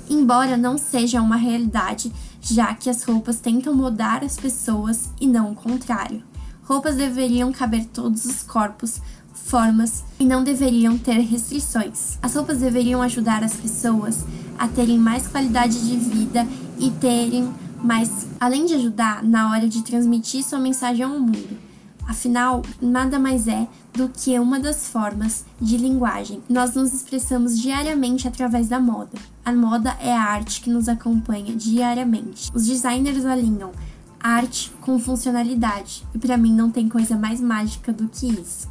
Embora 0.08 0.56
não 0.56 0.78
seja 0.78 1.20
uma 1.20 1.36
realidade, 1.36 2.12
já 2.40 2.74
que 2.74 2.88
as 2.88 3.02
roupas 3.02 3.40
tentam 3.40 3.74
mudar 3.74 4.24
as 4.24 4.36
pessoas 4.36 5.10
e 5.20 5.26
não 5.26 5.52
o 5.52 5.54
contrário. 5.54 6.22
Roupas 6.62 6.96
deveriam 6.96 7.52
caber 7.52 7.86
todos 7.86 8.24
os 8.24 8.42
corpos, 8.42 9.00
formas 9.32 10.04
e 10.18 10.24
não 10.24 10.42
deveriam 10.42 10.96
ter 10.96 11.20
restrições. 11.20 12.18
As 12.22 12.34
roupas 12.34 12.58
deveriam 12.58 13.02
ajudar 13.02 13.44
as 13.44 13.54
pessoas 13.54 14.24
a 14.58 14.66
terem 14.66 14.98
mais 14.98 15.26
qualidade 15.26 15.78
de 15.86 15.96
vida 15.96 16.46
e 16.78 16.90
terem 16.90 17.52
mais, 17.82 18.26
além 18.40 18.66
de 18.66 18.74
ajudar 18.74 19.22
na 19.22 19.50
hora 19.50 19.68
de 19.68 19.82
transmitir 19.82 20.42
sua 20.42 20.58
mensagem 20.58 21.04
ao 21.04 21.18
mundo. 21.18 21.58
Afinal, 22.06 22.62
nada 22.80 23.18
mais 23.18 23.48
é 23.48 23.66
do 23.92 24.08
que 24.08 24.38
uma 24.38 24.60
das 24.60 24.86
formas 24.86 25.44
de 25.60 25.76
linguagem. 25.76 26.40
Nós 26.48 26.74
nos 26.74 26.94
expressamos 26.94 27.58
diariamente 27.58 28.28
através 28.28 28.68
da 28.68 28.78
moda. 28.78 29.18
A 29.44 29.52
moda 29.52 29.96
é 30.00 30.12
a 30.12 30.22
arte 30.22 30.60
que 30.60 30.70
nos 30.70 30.88
acompanha 30.88 31.54
diariamente. 31.56 32.50
Os 32.54 32.64
designers 32.66 33.24
alinham 33.24 33.72
arte 34.20 34.72
com 34.80 34.98
funcionalidade, 34.98 36.04
e 36.14 36.18
para 36.18 36.36
mim 36.36 36.52
não 36.52 36.70
tem 36.70 36.88
coisa 36.88 37.16
mais 37.16 37.40
mágica 37.40 37.92
do 37.92 38.08
que 38.08 38.26
isso. 38.26 38.68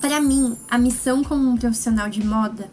Para 0.00 0.20
mim, 0.20 0.56
a 0.70 0.78
missão 0.78 1.22
como 1.22 1.48
um 1.48 1.56
profissional 1.56 2.08
de 2.08 2.24
moda 2.24 2.70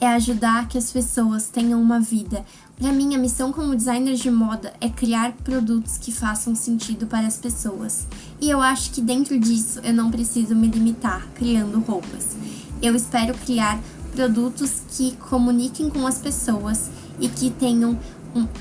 é 0.00 0.06
ajudar 0.08 0.68
que 0.68 0.78
as 0.78 0.90
pessoas 0.90 1.48
tenham 1.48 1.80
uma 1.80 2.00
vida. 2.00 2.44
Para 2.76 2.92
mim, 2.92 3.14
a 3.14 3.18
missão 3.18 3.52
como 3.52 3.76
designer 3.76 4.14
de 4.14 4.30
moda 4.30 4.72
é 4.80 4.88
criar 4.88 5.32
produtos 5.44 5.96
que 5.96 6.10
façam 6.10 6.54
sentido 6.54 7.06
para 7.06 7.26
as 7.26 7.36
pessoas. 7.36 8.06
E 8.40 8.50
eu 8.50 8.60
acho 8.60 8.90
que 8.90 9.00
dentro 9.00 9.38
disso 9.38 9.80
eu 9.84 9.92
não 9.92 10.10
preciso 10.10 10.54
me 10.54 10.68
limitar 10.68 11.26
criando 11.34 11.78
roupas. 11.80 12.36
Eu 12.82 12.94
espero 12.94 13.34
criar 13.34 13.80
produtos 14.14 14.82
que 14.90 15.12
comuniquem 15.16 15.88
com 15.88 16.06
as 16.06 16.18
pessoas 16.18 16.90
e 17.20 17.28
que 17.28 17.50
tenham 17.50 17.98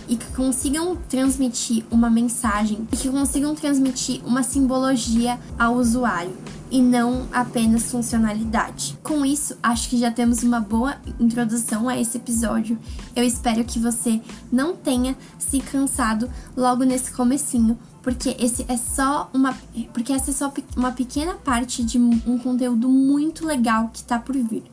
e 0.08 0.16
que 0.16 0.26
consigam 0.36 0.96
transmitir 1.10 1.84
uma 1.90 2.10
mensagem 2.10 2.88
e 2.92 2.98
que 2.98 3.10
consigam 3.10 3.56
transmitir 3.56 4.22
uma 4.26 4.44
simbologia 4.44 5.40
ao 5.58 5.76
usuário 5.76 6.36
e 6.74 6.82
não 6.82 7.28
apenas 7.32 7.92
funcionalidade. 7.92 8.98
Com 9.04 9.24
isso, 9.24 9.56
acho 9.62 9.88
que 9.90 9.98
já 9.98 10.12
temos 10.12 10.42
uma 10.42 10.60
boa 10.60 10.96
introdução 11.20 11.88
a 11.88 12.00
esse 12.00 12.18
episódio. 12.18 12.80
Eu 13.16 13.24
espero 13.24 13.64
que 13.64 13.78
você 13.78 14.20
não 14.52 14.76
tenha 14.76 15.16
se 15.38 15.60
cansado 15.60 16.28
logo 16.58 16.84
nesse 16.84 17.12
comecinho, 17.12 17.78
porque 18.02 18.36
esse 18.40 18.66
é 18.68 18.76
só 18.76 19.30
uma 19.34 19.56
porque 19.94 20.12
essa 20.12 20.32
é 20.32 20.34
só 20.34 20.52
uma 20.76 20.92
pequena 20.92 21.36
parte 21.36 21.84
de 21.84 22.00
um 22.00 22.40
conteúdo 22.40 22.90
muito 22.90 23.46
legal 23.46 23.92
que 23.94 24.04
tá 24.04 24.18
por 24.18 24.36
vir. 24.36 24.64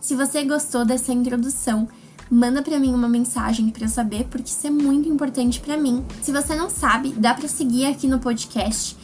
Se 0.00 0.14
você 0.14 0.44
gostou 0.44 0.84
dessa 0.84 1.12
introdução, 1.12 1.88
manda 2.30 2.62
para 2.62 2.78
mim 2.78 2.94
uma 2.94 3.08
mensagem 3.08 3.70
para 3.70 3.84
eu 3.84 3.88
saber, 3.88 4.24
porque 4.30 4.50
isso 4.50 4.66
é 4.66 4.70
muito 4.70 5.08
importante 5.08 5.60
para 5.60 5.76
mim. 5.76 6.04
Se 6.22 6.32
você 6.32 6.54
não 6.54 6.68
sabe, 6.68 7.12
dá 7.12 7.34
para 7.34 7.48
seguir 7.48 7.86
aqui 7.86 8.06
no 8.06 8.18
podcast 8.18 8.96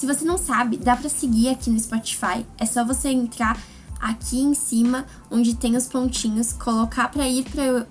se 0.00 0.06
você 0.06 0.24
não 0.24 0.38
sabe, 0.38 0.78
dá 0.78 0.96
para 0.96 1.10
seguir 1.10 1.50
aqui 1.50 1.68
no 1.68 1.78
Spotify. 1.78 2.46
É 2.56 2.64
só 2.64 2.82
você 2.82 3.10
entrar 3.10 3.62
aqui 4.00 4.40
em 4.40 4.54
cima, 4.54 5.04
onde 5.30 5.54
tem 5.54 5.76
os 5.76 5.88
pontinhos, 5.88 6.54
colocar 6.54 7.10
para 7.10 7.28
ir 7.28 7.44
para 7.44 7.86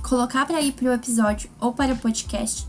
colocar 0.00 0.46
para 0.46 0.60
ir 0.60 0.70
para 0.70 0.90
o 0.90 0.92
episódio 0.92 1.50
ou 1.58 1.72
para 1.72 1.94
o 1.94 1.96
podcast. 1.96 2.68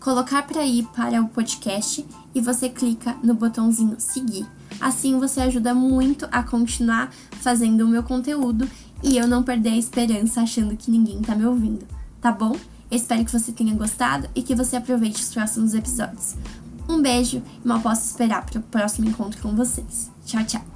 Colocar 0.00 0.42
para 0.42 0.66
ir 0.66 0.84
para 0.86 1.22
o 1.22 1.28
podcast 1.28 2.04
e 2.34 2.40
você 2.40 2.68
clica 2.68 3.16
no 3.22 3.32
botãozinho 3.32 3.94
seguir. 4.00 4.44
Assim 4.80 5.18
você 5.18 5.40
ajuda 5.40 5.74
muito 5.74 6.26
a 6.30 6.42
continuar 6.42 7.12
fazendo 7.40 7.84
o 7.84 7.88
meu 7.88 8.02
conteúdo 8.02 8.68
e 9.02 9.16
eu 9.16 9.26
não 9.26 9.42
perder 9.42 9.70
a 9.70 9.76
esperança 9.76 10.40
achando 10.40 10.76
que 10.76 10.90
ninguém 10.90 11.20
tá 11.20 11.34
me 11.34 11.44
ouvindo, 11.44 11.86
tá 12.20 12.30
bom? 12.30 12.56
Espero 12.90 13.24
que 13.24 13.32
você 13.32 13.52
tenha 13.52 13.74
gostado 13.74 14.28
e 14.34 14.42
que 14.42 14.54
você 14.54 14.76
aproveite 14.76 15.22
os 15.22 15.32
próximos 15.32 15.74
episódios. 15.74 16.36
Um 16.88 17.00
beijo 17.00 17.42
e 17.64 17.68
mal 17.68 17.80
posso 17.80 18.06
esperar 18.06 18.44
para 18.44 18.60
o 18.60 18.62
próximo 18.62 19.08
encontro 19.08 19.40
com 19.40 19.56
vocês. 19.56 20.10
Tchau, 20.26 20.44
tchau! 20.44 20.71